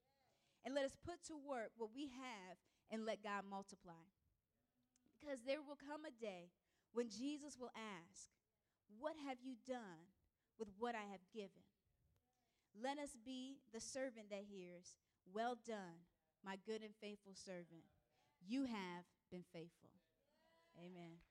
And 0.65 0.75
let 0.75 0.85
us 0.85 0.95
put 1.05 1.23
to 1.27 1.35
work 1.37 1.71
what 1.77 1.89
we 1.95 2.11
have 2.11 2.57
and 2.91 3.05
let 3.05 3.23
God 3.23 3.43
multiply. 3.49 4.05
Because 5.19 5.39
there 5.45 5.61
will 5.61 5.77
come 5.77 6.05
a 6.05 6.13
day 6.21 6.51
when 6.93 7.09
Jesus 7.09 7.57
will 7.59 7.71
ask, 7.75 8.29
What 8.99 9.15
have 9.27 9.37
you 9.41 9.55
done 9.65 10.11
with 10.59 10.69
what 10.77 10.95
I 10.95 11.05
have 11.11 11.23
given? 11.33 11.63
Let 12.75 12.97
us 12.97 13.15
be 13.23 13.57
the 13.73 13.79
servant 13.79 14.29
that 14.29 14.43
hears, 14.49 14.95
Well 15.33 15.57
done, 15.65 16.05
my 16.43 16.57
good 16.65 16.81
and 16.83 16.93
faithful 17.01 17.33
servant. 17.33 17.85
You 18.45 18.65
have 18.65 19.05
been 19.31 19.43
faithful. 19.53 19.89
Amen. 20.77 21.30